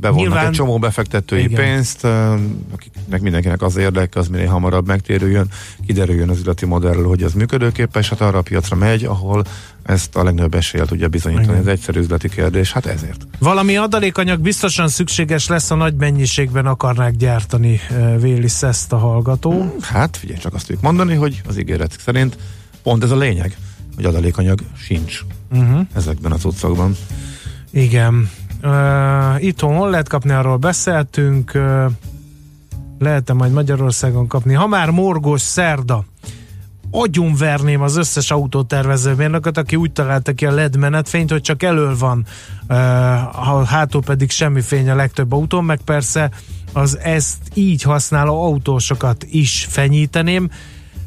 bevonnak 0.00 0.26
Nyilván- 0.26 0.46
egy 0.46 0.52
csomó 0.52 0.78
befektetői 0.78 1.42
Igen. 1.42 1.54
pénzt, 1.54 2.04
e, 2.04 2.32
akiknek 2.72 3.20
mindenkinek 3.20 3.62
az 3.62 3.76
érdeke, 3.76 4.18
az 4.18 4.28
minél 4.28 4.46
hamarabb 4.46 4.86
megtérüljön, 4.86 5.48
kiderüljön 5.86 6.28
az 6.28 6.38
üzleti 6.38 6.66
modellről, 6.66 7.06
hogy 7.06 7.22
ez 7.22 7.32
működőképes, 7.32 8.08
hát 8.08 8.20
arra 8.20 8.38
a 8.38 8.42
piacra 8.42 8.76
megy, 8.76 9.04
ahol 9.04 9.44
ezt 9.82 10.16
a 10.16 10.24
legnagyobb 10.24 10.54
eséllyel 10.54 10.86
tudja 10.86 11.08
bizonyítani. 11.08 11.46
Igen. 11.46 11.60
Ez 11.60 11.66
egyszerű 11.66 12.00
üzleti 12.00 12.28
kérdés, 12.28 12.72
hát 12.72 12.86
ezért. 12.86 13.26
Valami 13.38 13.76
adalékanyag 13.76 14.40
biztosan 14.40 14.88
szükséges 14.88 15.46
lesz, 15.48 15.70
a 15.70 15.74
nagy 15.74 15.94
mennyiségben 15.94 16.66
akarnák 16.66 17.16
gyártani, 17.16 17.80
uh, 17.90 18.20
Vélisz 18.20 18.62
ezt 18.62 18.92
a 18.92 18.96
hallgató. 18.96 19.74
Hát 19.80 20.16
figyelj, 20.16 20.38
csak 20.38 20.54
azt 20.54 20.66
tudjuk 20.66 20.84
mondani, 20.84 21.14
hogy 21.14 21.42
az 21.48 21.58
ígéret 21.58 21.96
szerint 22.04 22.36
pont 22.82 23.02
ez 23.02 23.10
a 23.10 23.16
lényeg, 23.16 23.56
hogy 23.96 24.04
adalékanyag 24.04 24.58
sincs 24.76 25.20
Uh-huh. 25.54 25.86
ezekben 25.94 26.32
a 26.32 26.36
cuccokban. 26.36 26.96
Igen. 27.70 28.30
Uh, 28.62 29.44
itthon 29.44 29.76
hol 29.76 29.90
lehet 29.90 30.08
kapni, 30.08 30.32
arról 30.32 30.56
beszéltünk. 30.56 31.52
Uh, 31.54 31.84
lehet-e 32.98 33.32
majd 33.32 33.52
Magyarországon 33.52 34.26
kapni? 34.26 34.54
Ha 34.54 34.66
már 34.66 34.90
morgós 34.90 35.40
szerda, 35.40 36.04
agyonverném 36.90 37.80
az 37.80 37.96
összes 37.96 38.30
autótervezőmérnököt, 38.30 39.58
aki 39.58 39.76
úgy 39.76 39.92
találta 39.92 40.32
ki 40.32 40.46
a 40.46 40.50
LED 40.50 40.76
menetfényt, 40.76 41.30
hogy 41.30 41.40
csak 41.40 41.62
elől 41.62 41.96
van, 41.98 42.26
uh, 42.68 42.76
ha 43.32 43.64
hátul 43.64 44.02
pedig 44.02 44.30
semmi 44.30 44.60
fény 44.60 44.90
a 44.90 44.94
legtöbb 44.94 45.32
autón, 45.32 45.64
meg 45.64 45.80
persze 45.84 46.30
az 46.72 46.98
ezt 46.98 47.38
így 47.54 47.82
használó 47.82 48.44
autósokat 48.44 49.24
is 49.30 49.66
fenyíteném. 49.70 50.50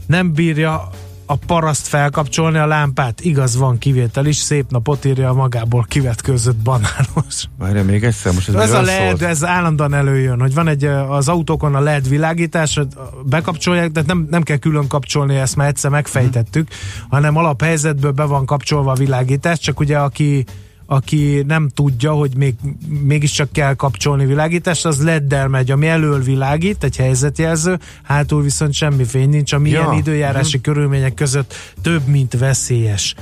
Nem 0.06 0.34
bírja 0.34 0.90
a 1.30 1.36
paraszt 1.36 1.88
felkapcsolni 1.88 2.58
a 2.58 2.66
lámpát. 2.66 3.22
Igaz, 3.22 3.56
van 3.56 3.78
kivétel 3.78 4.26
is, 4.26 4.36
szép 4.36 4.66
napot 4.70 5.06
írja 5.06 5.30
a 5.30 5.34
magából 5.34 5.86
kivetkőzött 5.88 6.56
banános. 6.56 7.46
Várja 7.58 7.84
még 7.84 8.04
egyszer, 8.04 8.34
most 8.34 8.50
ez, 8.50 8.56
Ez 8.56 8.72
a 8.72 8.82
LED, 8.82 9.08
szólt? 9.08 9.22
ez 9.22 9.46
állandóan 9.46 9.94
előjön, 9.94 10.40
hogy 10.40 10.54
van 10.54 10.68
egy 10.68 10.84
az 11.10 11.28
autókon 11.28 11.76
a 11.76 11.80
LED 11.80 12.10
világítás, 12.10 12.80
bekapcsolják, 13.24 13.92
de 13.92 14.04
nem, 14.06 14.28
nem 14.30 14.44
kell 14.44 14.58
külön 14.58 14.88
kapcsolni, 14.88 15.36
ezt 15.36 15.56
már 15.56 15.68
egyszer 15.68 15.92
megfejtettük, 15.92 16.68
hanem 17.10 17.38
alaphelyzetből 17.38 18.12
be 18.12 18.24
van 18.24 18.46
kapcsolva 18.46 18.92
a 18.92 18.96
világítás, 18.96 19.60
csak 19.60 19.80
ugye 19.80 19.98
aki 19.98 20.46
aki 20.90 21.44
nem 21.48 21.70
tudja, 21.70 22.12
hogy 22.12 22.36
még, 22.38 22.56
mégiscsak 23.04 23.52
kell 23.52 23.74
kapcsolni 23.74 24.26
világítást, 24.26 24.86
az 24.86 25.04
LED-del 25.04 25.48
megy, 25.48 25.72
ami 25.72 25.88
elől 25.88 26.24
világít, 26.24 26.84
egy 26.84 26.96
helyzetjelző, 26.96 27.80
hátul 28.04 28.42
viszont 28.42 28.74
semmi 28.74 29.04
fény 29.04 29.30
nincs, 29.30 29.54
ami 29.54 29.70
Ja. 29.70 29.82
ilyen 29.82 29.94
időjárási 29.94 30.62
körülmények 30.62 31.14
között 31.14 31.54
több, 31.82 32.08
mint 32.08 32.38
veszélyes. 32.38 33.16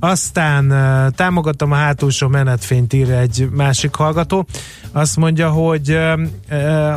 Aztán 0.00 0.72
támogatom 1.14 1.72
a 1.72 1.74
hátulsó 1.74 2.28
menetfényt, 2.28 2.92
ír 2.92 3.10
egy 3.10 3.48
másik 3.52 3.94
hallgató. 3.94 4.46
Azt 4.92 5.16
mondja, 5.16 5.50
hogy 5.50 5.98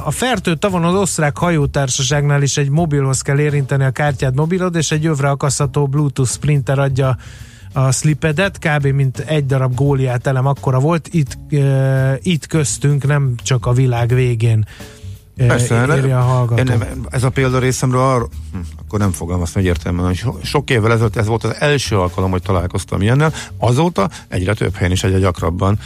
a 0.04 0.12
fertő 0.12 0.56
tavon 0.56 0.84
az 0.84 0.96
osztrák 0.96 1.38
hajótársaságnál 1.38 2.42
is 2.42 2.58
egy 2.58 2.70
mobilhoz 2.70 3.22
kell 3.22 3.39
érinteni 3.39 3.84
a 3.84 3.92
kártyát 3.92 4.36
mobilod, 4.36 4.76
és 4.76 4.92
egy 4.92 5.06
övre 5.06 5.30
akasztható 5.30 5.88
Bluetooth 5.88 6.32
sprinter 6.32 6.80
adja 6.80 7.18
a 7.74 7.91
slipedet, 7.91 8.57
kb. 8.59 8.86
mint 8.86 9.17
egy 9.19 9.45
darab 9.45 9.76
góliát 9.76 10.28
elem 10.28 10.45
akkora 10.45 10.80
volt, 10.80 11.07
itt, 11.11 11.38
uh, 11.51 12.13
itt 12.22 12.47
köztünk, 12.47 13.07
nem 13.07 13.34
csak 13.43 13.65
a 13.65 13.72
világ 13.74 14.13
végén. 14.13 14.65
Persze, 15.47 15.97
írja 15.97 16.19
a 16.19 16.22
hallgató. 16.22 16.63
nem, 16.63 16.84
ez 17.09 17.24
a 17.24 17.30
példa 17.30 17.59
részemről 17.59 18.01
arra, 18.01 18.28
hm, 18.51 18.57
akkor 18.80 18.99
nem 18.99 19.11
fogalmaztam 19.11 19.63
hogy 19.97 20.15
so, 20.15 20.34
sok 20.43 20.69
évvel 20.69 20.91
ezelőtt 20.91 21.15
ez 21.15 21.28
volt 21.28 21.43
az 21.43 21.55
első 21.59 21.97
alkalom, 21.97 22.32
hogy 22.32 22.41
találkoztam 22.41 23.01
ilyennel, 23.01 23.34
azóta 23.57 24.09
egyre 24.28 24.53
több 24.53 24.76
helyen 24.76 24.91
is 24.91 25.03
egyre 25.03 25.19
gyakrabban, 25.19 25.80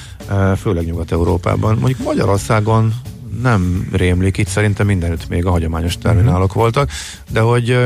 főleg 0.58 0.86
Nyugat-Európában. 0.86 1.78
Mondjuk 1.78 2.04
Magyarországon 2.08 2.94
nem 3.42 3.88
rémlik, 3.92 4.38
itt 4.38 4.48
szerintem 4.48 4.86
mindenütt 4.86 5.30
még 5.30 5.46
a 5.46 5.50
hagyományos 5.50 5.98
terminálok 5.98 6.50
Mhm. 6.50 6.60
voltak, 6.60 6.90
de 7.30 7.40
hogy 7.40 7.78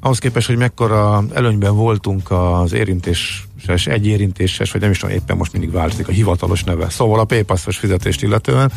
ahhoz 0.00 0.18
képest, 0.18 0.46
hogy 0.46 0.56
mekkora 0.56 1.24
előnyben 1.34 1.74
voltunk 1.74 2.30
az 2.30 2.72
érintéses, 2.72 3.86
egy 3.86 4.06
érintéses, 4.06 4.72
vagy 4.72 4.80
nem 4.80 4.90
is 4.90 4.98
tudom, 4.98 5.14
éppen 5.14 5.36
most 5.36 5.52
mindig 5.52 5.70
változik 5.70 6.08
a 6.08 6.12
hivatalos 6.12 6.64
neve. 6.64 6.88
Szóval 6.88 7.20
a 7.20 7.24
PayPass-os 7.24 7.76
fizetést 7.76 8.22
illetően, 8.22 8.72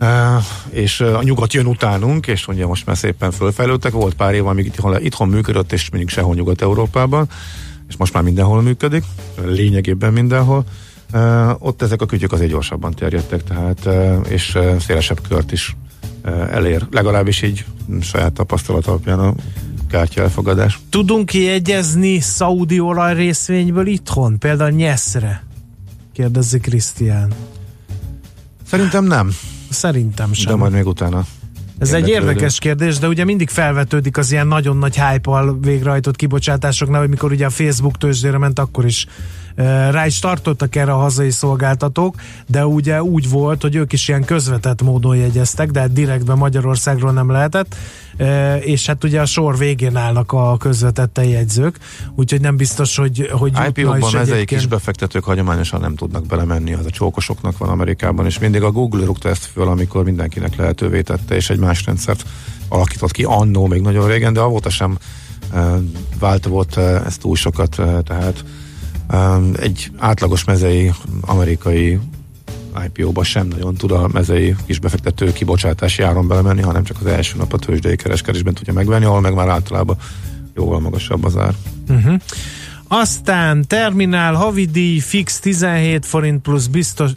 Uh, 0.00 0.44
és 0.70 1.00
a 1.00 1.22
nyugat 1.22 1.52
jön 1.52 1.66
utánunk, 1.66 2.26
és 2.26 2.48
ugye 2.48 2.66
most 2.66 2.86
már 2.86 2.96
szépen 2.96 3.30
fölfejlődtek. 3.30 3.92
Volt 3.92 4.14
pár 4.14 4.34
év, 4.34 4.46
amíg 4.46 4.64
itthon, 4.64 5.04
itthon 5.04 5.28
működött, 5.28 5.72
és 5.72 5.90
mondjuk 5.90 6.10
sehol 6.10 6.34
Nyugat-Európában, 6.34 7.28
és 7.88 7.96
most 7.96 8.12
már 8.12 8.22
mindenhol 8.22 8.62
működik, 8.62 9.04
lényegében 9.44 10.12
mindenhol. 10.12 10.64
Uh, 11.12 11.50
ott 11.58 11.82
ezek 11.82 12.02
a 12.02 12.06
kütyük 12.06 12.32
azért 12.32 12.50
gyorsabban 12.50 12.94
terjedtek, 12.94 13.44
tehát, 13.44 13.84
uh, 13.84 14.18
és 14.28 14.58
szélesebb 14.78 15.20
kört 15.28 15.52
is 15.52 15.76
elér. 16.50 16.86
Legalábbis 16.90 17.42
így 17.42 17.64
saját 18.00 18.32
tapasztalat 18.32 18.86
alapján 18.86 19.18
a 19.18 19.34
kártya 19.88 20.22
elfogadás. 20.22 20.80
Tudunk 20.90 21.26
kiegyezni 21.26 22.20
szaudi 22.20 22.80
olaj 22.80 23.14
részvényből 23.14 23.86
itthon? 23.86 24.38
Például 24.38 24.70
Nyeszre? 24.70 25.44
Kérdezi 26.12 26.58
Krisztián. 26.58 27.32
Szerintem 28.66 29.04
nem. 29.04 29.30
Szerintem 29.68 30.32
sem. 30.32 30.52
De 30.52 30.58
majd 30.58 30.72
még 30.72 30.86
utána. 30.86 31.26
Ez 31.78 31.92
egy 31.92 32.08
érdekes 32.08 32.58
kérdés, 32.58 32.98
de 32.98 33.08
ugye 33.08 33.24
mindig 33.24 33.48
felvetődik 33.48 34.16
az 34.16 34.32
ilyen 34.32 34.46
nagyon 34.46 34.76
nagy 34.76 35.00
hype-al 35.00 35.58
végrehajtott 35.60 36.16
kibocsátásoknál, 36.16 37.00
hogy 37.00 37.08
mikor 37.08 37.32
ugye 37.32 37.46
a 37.46 37.50
Facebook 37.50 37.98
tőzsdére 37.98 38.38
ment, 38.38 38.58
akkor 38.58 38.84
is 38.84 39.06
eh, 39.54 39.90
rá 39.90 40.06
is 40.06 40.18
tartottak 40.18 40.76
erre 40.76 40.92
a 40.92 40.96
hazai 40.96 41.30
szolgáltatók, 41.30 42.14
de 42.46 42.66
ugye 42.66 43.02
úgy 43.02 43.28
volt, 43.28 43.62
hogy 43.62 43.74
ők 43.74 43.92
is 43.92 44.08
ilyen 44.08 44.24
közvetett 44.24 44.82
módon 44.82 45.16
jegyeztek, 45.16 45.70
de 45.70 45.80
hát 45.80 45.92
direktben 45.92 46.38
Magyarországról 46.38 47.12
nem 47.12 47.30
lehetett, 47.30 47.74
eh, 47.74 47.78
és 48.60 48.86
hát 48.86 49.04
ugye 49.04 49.20
a 49.20 49.26
sor 49.26 49.58
végén 49.58 49.96
állnak 49.96 50.32
a 50.32 50.56
közvetett 50.56 51.20
jegyzők, 51.22 51.78
úgyhogy 52.14 52.40
nem 52.40 52.56
biztos, 52.56 52.96
hogy, 52.96 53.30
hogy 53.32 53.52
IPO-ban 53.68 54.16
egyébként. 54.16 54.44
kis 54.44 54.66
befektetők 54.66 55.24
hagyományosan 55.24 55.80
nem 55.80 55.94
tudnak 55.94 56.26
belemenni, 56.26 56.72
az 56.72 56.86
a 56.86 56.90
csókosoknak 56.90 57.58
van 57.58 57.68
Amerikában, 57.68 58.26
és 58.26 58.38
mindig 58.38 58.62
a 58.62 58.70
Google 58.70 59.04
rúgta 59.04 59.28
ezt 59.28 59.44
föl, 59.44 59.68
amikor 59.68 60.04
mindenkinek 60.04 60.56
lehetővé 60.56 61.02
tette, 61.02 61.34
és 61.34 61.50
egy 61.50 61.58
más 61.58 61.84
rendszert 61.84 62.24
alakított 62.68 63.10
ki 63.10 63.24
annó 63.24 63.66
még 63.66 63.80
nagyon 63.80 64.08
régen, 64.08 64.32
de 64.32 64.40
avóta 64.40 64.70
sem 64.70 64.98
vált 66.18 66.44
volt 66.44 66.76
uh, 66.76 67.06
ez 67.06 67.16
túl 67.16 67.36
sokat, 67.36 67.80
tehát 68.04 68.44
egy 69.56 69.90
átlagos 69.98 70.44
mezei 70.44 70.92
amerikai 71.20 71.98
IPO-ba 72.84 73.24
sem 73.24 73.46
nagyon 73.46 73.74
tud 73.74 73.90
a 73.90 74.08
mezei 74.12 74.56
kis 74.66 74.78
befektető 74.78 75.32
kibocsátási 75.32 76.02
áron 76.02 76.28
belemenni, 76.28 76.62
hanem 76.62 76.84
csak 76.84 76.96
az 77.00 77.06
első 77.06 77.36
nap 77.36 77.52
a 77.52 77.58
tőzsdei 77.58 77.96
kereskedésben 77.96 78.54
tudja 78.54 78.72
megvenni, 78.72 79.04
ahol 79.04 79.20
meg 79.20 79.34
már 79.34 79.48
általában 79.48 79.96
jóval 80.54 80.80
magasabb 80.80 81.24
az 81.24 81.36
ár. 81.36 81.54
Uh-huh. 81.88 82.20
Aztán 82.88 83.66
terminál, 83.66 84.34
havidíj, 84.34 84.98
fix 84.98 85.40
17 85.40 86.06
forint 86.06 86.42
plusz 86.42 86.66
biztos, 86.66 87.10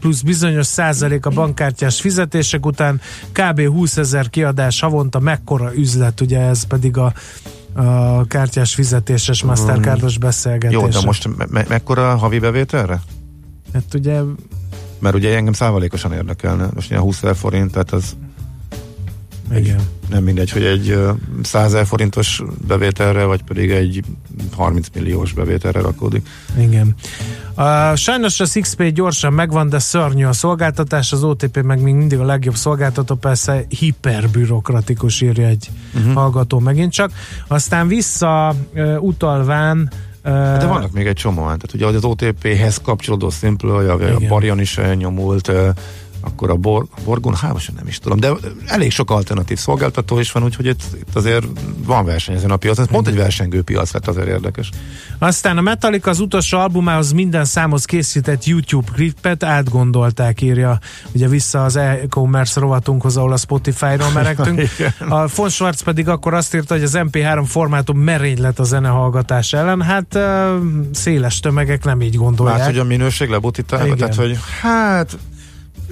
plusz 0.00 0.20
bizonyos 0.20 0.66
százalék 0.66 1.26
a 1.26 1.30
bankkártyás 1.30 2.00
fizetések 2.00 2.66
után, 2.66 3.00
kb. 3.32 3.60
20 3.60 3.96
ezer 3.96 4.30
kiadás 4.30 4.80
havonta, 4.80 5.18
mekkora 5.18 5.74
üzlet, 5.74 6.20
ugye 6.20 6.40
ez 6.40 6.62
pedig 6.62 6.96
a, 6.96 7.12
a 7.74 8.24
kártyás 8.26 8.74
fizetéses 8.74 9.42
Mastercardos 9.42 10.18
beszélgetés. 10.18 10.78
Jó, 10.80 10.88
de 10.88 11.00
most 11.04 11.36
me- 11.36 11.50
me- 11.50 11.68
mekkora 11.68 12.16
havi 12.16 12.38
bevételre? 12.38 13.00
Hát 13.72 13.94
ugye 13.94 14.20
Mert 14.98 15.14
ugye 15.14 15.36
engem 15.36 15.52
százalékosan 15.52 16.12
érdekelne. 16.12 16.68
Most 16.74 16.90
ilyen 16.90 17.02
20 17.02 17.22
ezer 17.22 17.36
forint, 17.36 17.72
tehát 17.72 17.92
az 17.92 18.16
Igen. 19.56 19.80
nem 20.10 20.22
mindegy, 20.22 20.50
hogy 20.50 20.64
egy 20.64 20.90
ö, 20.90 21.12
100 21.42 21.64
ezer 21.64 21.86
forintos 21.86 22.42
bevételre, 22.66 23.24
vagy 23.24 23.42
pedig 23.42 23.70
egy 23.70 24.04
30 24.54 24.86
milliós 24.94 25.32
bevételre 25.32 25.80
rakódik. 25.80 26.28
Igen. 26.58 26.94
Uh, 27.56 27.94
sajnos 27.94 28.40
a 28.40 28.44
SixPay 28.44 28.92
gyorsan 28.92 29.32
megvan, 29.32 29.68
de 29.68 29.78
szörnyű 29.78 30.24
a 30.24 30.32
szolgáltatás, 30.32 31.12
az 31.12 31.24
OTP 31.24 31.62
meg 31.62 31.82
még 31.82 31.94
mindig 31.94 32.18
a 32.18 32.24
legjobb 32.24 32.54
szolgáltató, 32.54 33.14
persze 33.14 33.64
hiperbürokratikus 33.68 35.20
írja 35.20 35.46
egy 35.46 35.70
uh-huh. 35.94 36.12
hallgató 36.12 36.58
megint 36.58 36.92
csak. 36.92 37.12
Aztán 37.46 37.88
vissza 37.88 38.54
uh, 38.74 39.02
utalván 39.02 39.90
De 40.22 40.66
vannak 40.66 40.92
még 40.92 41.06
egy 41.06 41.14
csomó, 41.14 41.42
tehát 41.42 41.74
ugye 41.74 41.86
az 41.86 42.04
OTP-hez 42.04 42.80
kapcsolódó 42.82 43.30
Simple, 43.30 43.72
a, 43.72 43.92
a 43.92 43.94
Igen. 43.94 44.28
Barion 44.28 44.60
is 44.60 44.80
nyomult, 44.94 45.52
akkor 46.28 46.50
a, 46.50 46.56
Bor, 46.56 46.86
a 46.96 47.00
Borgon, 47.04 47.34
hábosan 47.34 47.74
nem 47.74 47.86
is 47.86 47.98
tudom, 47.98 48.20
de 48.20 48.30
elég 48.66 48.90
sok 48.90 49.10
alternatív 49.10 49.58
szolgáltató 49.58 50.18
is 50.18 50.32
van, 50.32 50.44
úgyhogy 50.44 50.66
itt, 50.66 50.82
itt 50.94 51.16
azért 51.16 51.46
van 51.84 52.04
verseny 52.04 52.34
ezen 52.34 52.50
a 52.50 52.56
piacon. 52.56 52.84
Ez 52.84 52.90
pont 52.90 53.08
egy 53.08 53.16
versengő 53.16 53.62
piac 53.62 53.92
lett 53.92 54.06
azért 54.08 54.26
érdekes. 54.26 54.70
Aztán 55.18 55.58
a 55.58 55.60
Metallica 55.60 56.10
az 56.10 56.20
utolsó 56.20 56.58
albumához 56.58 57.12
minden 57.12 57.44
számhoz 57.44 57.84
készített 57.84 58.44
YouTube 58.44 58.90
klipet 58.94 59.42
átgondolták, 59.42 60.40
írja 60.40 60.78
ugye 61.12 61.28
vissza 61.28 61.64
az 61.64 61.76
e-commerce 61.76 62.60
rovatunkhoz, 62.60 63.16
ahol 63.16 63.32
a 63.32 63.36
Spotify-ról 63.36 64.10
meregtünk. 64.14 64.62
Igen. 64.78 65.08
a 65.08 65.26
von 65.36 65.48
Schwarz 65.48 65.80
pedig 65.80 66.08
akkor 66.08 66.34
azt 66.34 66.54
írta, 66.54 66.74
hogy 66.74 66.82
az 66.82 66.92
MP3 66.94 67.44
formátum 67.46 67.98
merény 67.98 68.40
lett 68.40 68.58
a 68.58 68.64
zenehallgatás 68.64 69.52
ellen. 69.52 69.82
Hát 69.82 70.18
széles 70.92 71.40
tömegek 71.40 71.84
nem 71.84 72.00
így 72.00 72.16
gondolják. 72.16 72.58
Már 72.58 72.66
hogy 72.66 72.78
a 72.78 72.84
minőség 72.84 73.28
lebutítálva, 73.28 73.94
tehát 73.94 74.14
hogy 74.14 74.38
hát 74.60 75.18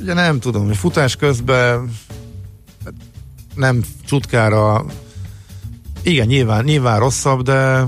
ugye 0.00 0.14
nem 0.14 0.38
tudom, 0.38 0.66
hogy 0.66 0.76
futás 0.76 1.16
közben 1.16 1.90
nem 3.54 3.84
csutkára 4.04 4.84
igen, 6.02 6.26
nyilván, 6.26 6.64
nyilván 6.64 6.98
rosszabb, 6.98 7.42
de 7.42 7.86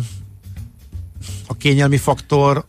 a 1.47 1.55
kényelmi 1.59 1.97
faktor 1.97 2.65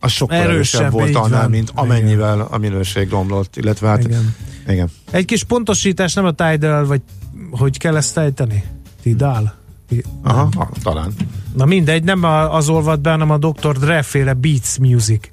az 0.00 0.12
sokkal 0.12 0.36
Erősebb, 0.36 0.80
erősebb, 0.80 0.92
volt 0.92 1.14
annál, 1.14 1.40
van. 1.40 1.50
mint 1.50 1.70
amennyivel 1.74 2.40
a 2.40 2.58
minőség 2.58 3.10
romlott, 3.10 3.56
illetve 3.56 3.88
hát 3.88 4.04
Igen. 4.04 4.34
igen. 4.68 4.90
Egy 5.10 5.24
kis 5.24 5.44
pontosítás, 5.44 6.14
nem 6.14 6.24
a 6.24 6.32
Tidal, 6.32 6.86
vagy 6.86 7.00
hogy 7.50 7.78
kell 7.78 7.96
ezt 7.96 8.18
ejteni? 8.18 8.64
Tidal? 9.02 9.54
Aha, 10.22 10.48
ah, 10.56 10.68
talán. 10.82 11.12
Na 11.54 11.64
mindegy, 11.64 12.04
nem 12.04 12.22
az 12.50 12.68
olvad 12.68 13.00
be, 13.00 13.10
hanem 13.10 13.30
a 13.30 13.38
Dr. 13.38 13.78
Dre 13.78 14.02
féle 14.02 14.32
Beats 14.32 14.78
Music. 14.78 15.28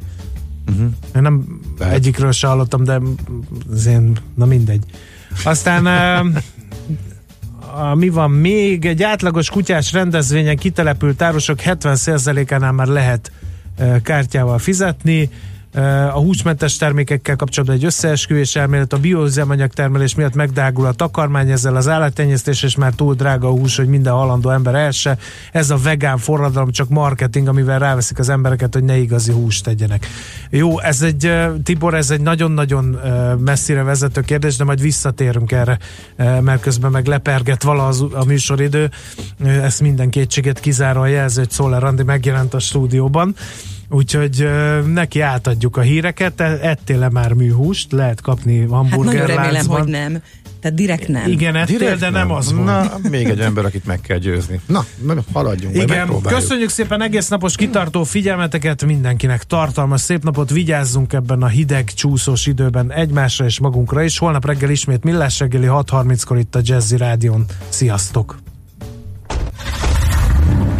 Uh-huh. 0.71 0.87
Én 1.15 1.21
nem 1.21 1.59
Lehet. 1.77 1.95
egyikről 1.95 2.31
se 2.31 2.47
hallottam, 2.47 2.83
de 2.83 2.99
az 3.71 3.85
én, 3.85 4.17
na 4.35 4.45
mindegy. 4.45 4.83
Aztán 5.43 5.85
a, 7.75 7.95
mi 7.95 8.09
van 8.09 8.31
még? 8.31 8.85
Egy 8.85 9.03
átlagos 9.03 9.49
kutyás 9.49 9.91
rendezvényen 9.91 10.57
kitelepült 10.57 11.21
árusok 11.21 11.59
70%-ánál 11.65 12.71
már 12.71 12.87
lehet 12.87 13.31
kártyával 14.03 14.57
fizetni. 14.57 15.29
A 16.13 16.19
húsmentes 16.19 16.77
termékekkel 16.77 17.35
kapcsolatban 17.35 17.77
egy 17.77 17.85
összeesküvés 17.85 18.55
elmélet, 18.55 18.93
a 18.93 18.97
bioüzemanyag 18.97 19.71
termelés 19.71 20.15
miatt 20.15 20.35
megdágul 20.35 20.85
a 20.85 20.91
takarmány, 20.91 21.51
ezzel 21.51 21.75
az 21.75 21.87
állattenyésztés, 21.87 22.63
és 22.63 22.75
már 22.75 22.93
túl 22.93 23.13
drága 23.13 23.47
a 23.47 23.51
hús, 23.51 23.75
hogy 23.75 23.87
minden 23.87 24.13
halandó 24.13 24.49
ember 24.49 24.75
else. 24.75 25.17
Ez 25.51 25.69
a 25.69 25.77
vegán 25.77 26.17
forradalom 26.17 26.71
csak 26.71 26.89
marketing, 26.89 27.47
amivel 27.47 27.79
ráveszik 27.79 28.19
az 28.19 28.29
embereket, 28.29 28.73
hogy 28.73 28.83
ne 28.83 28.97
igazi 28.97 29.31
húst 29.31 29.63
tegyenek. 29.63 30.07
Jó, 30.49 30.79
ez 30.79 31.01
egy, 31.01 31.31
Tibor, 31.63 31.93
ez 31.93 32.11
egy 32.11 32.21
nagyon-nagyon 32.21 32.99
messzire 33.39 33.83
vezető 33.83 34.21
kérdés, 34.21 34.55
de 34.55 34.63
majd 34.63 34.81
visszatérünk 34.81 35.51
erre, 35.51 35.77
mert 36.17 36.61
közben 36.61 36.91
meg 36.91 37.05
leperget 37.05 37.63
vala 37.63 37.87
az, 37.87 38.05
a 38.11 38.23
műsoridő. 38.25 38.89
Ezt 39.45 39.81
minden 39.81 40.09
kétséget 40.09 40.59
kizáró 40.59 41.01
a 41.01 41.07
jelző, 41.07 41.41
hogy 41.41 41.51
Szoller 41.51 41.83
Andi 41.83 42.03
megjelent 42.03 42.53
a 42.53 42.59
stúdióban. 42.59 43.35
Úgyhogy 43.93 44.49
neki 44.93 45.19
átadjuk 45.19 45.77
a 45.77 45.81
híreket, 45.81 46.41
E- 46.41 46.57
ettél 46.61 46.97
le 46.97 47.09
már 47.09 47.33
műhúst, 47.33 47.91
lehet 47.91 48.21
kapni 48.21 48.59
Hát 48.59 48.69
nagyon 48.69 48.89
hamburger 48.89 49.27
remélem, 49.27 49.67
hogy 49.67 49.87
nem. 49.87 50.21
Tehát 50.59 50.77
direkt 50.77 51.07
nem. 51.07 51.29
Igen, 51.29 51.55
ettél, 51.55 51.77
Direkt 51.77 51.99
de 51.99 52.09
nem 52.09 52.31
az 52.31 52.53
volt. 52.53 52.65
Na, 52.65 52.97
még 53.09 53.29
egy 53.29 53.39
ember, 53.39 53.65
akit 53.65 53.85
meg 53.85 54.01
kell 54.01 54.17
győzni. 54.17 54.59
Na, 54.65 54.85
na 55.01 55.15
haladjunk, 55.33 55.75
Igen, 55.75 56.21
köszönjük 56.21 56.69
szépen 56.69 57.01
egész 57.01 57.27
napos 57.27 57.55
kitartó 57.55 58.03
figyelmeteket, 58.03 58.85
mindenkinek 58.85 59.43
tartalmas 59.43 60.01
szép 60.01 60.23
napot, 60.23 60.49
vigyázzunk 60.49 61.13
ebben 61.13 61.41
a 61.41 61.47
hideg, 61.47 61.93
csúszós 61.93 62.45
időben 62.45 62.91
egymásra 62.91 63.45
és 63.45 63.59
magunkra 63.59 64.03
is. 64.03 64.17
Holnap 64.17 64.45
reggel 64.45 64.69
ismét 64.69 65.03
Millás 65.03 65.39
reggeli 65.39 65.67
6.30-kor 65.69 66.37
itt 66.37 66.55
a 66.55 66.59
Jazzy 66.63 66.97
Rádion. 66.97 67.45
Sziasztok! 67.69 68.52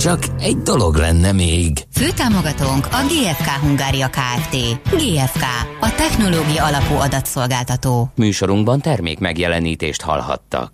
Csak 0.00 0.18
egy 0.38 0.56
dolog 0.56 0.94
lenne 0.94 1.32
még. 1.32 1.86
Főtámogatónk 1.92 2.86
a 2.86 3.00
GFK 3.08 3.48
Hungária 3.60 4.08
Kft. 4.08 4.56
GFK, 4.90 5.42
a 5.80 5.94
technológia 5.94 6.64
alapú 6.64 6.94
adatszolgáltató. 6.94 8.10
Műsorunkban 8.16 8.80
termék 8.80 9.18
megjelenítést 9.18 10.02
hallhattak. 10.02 10.68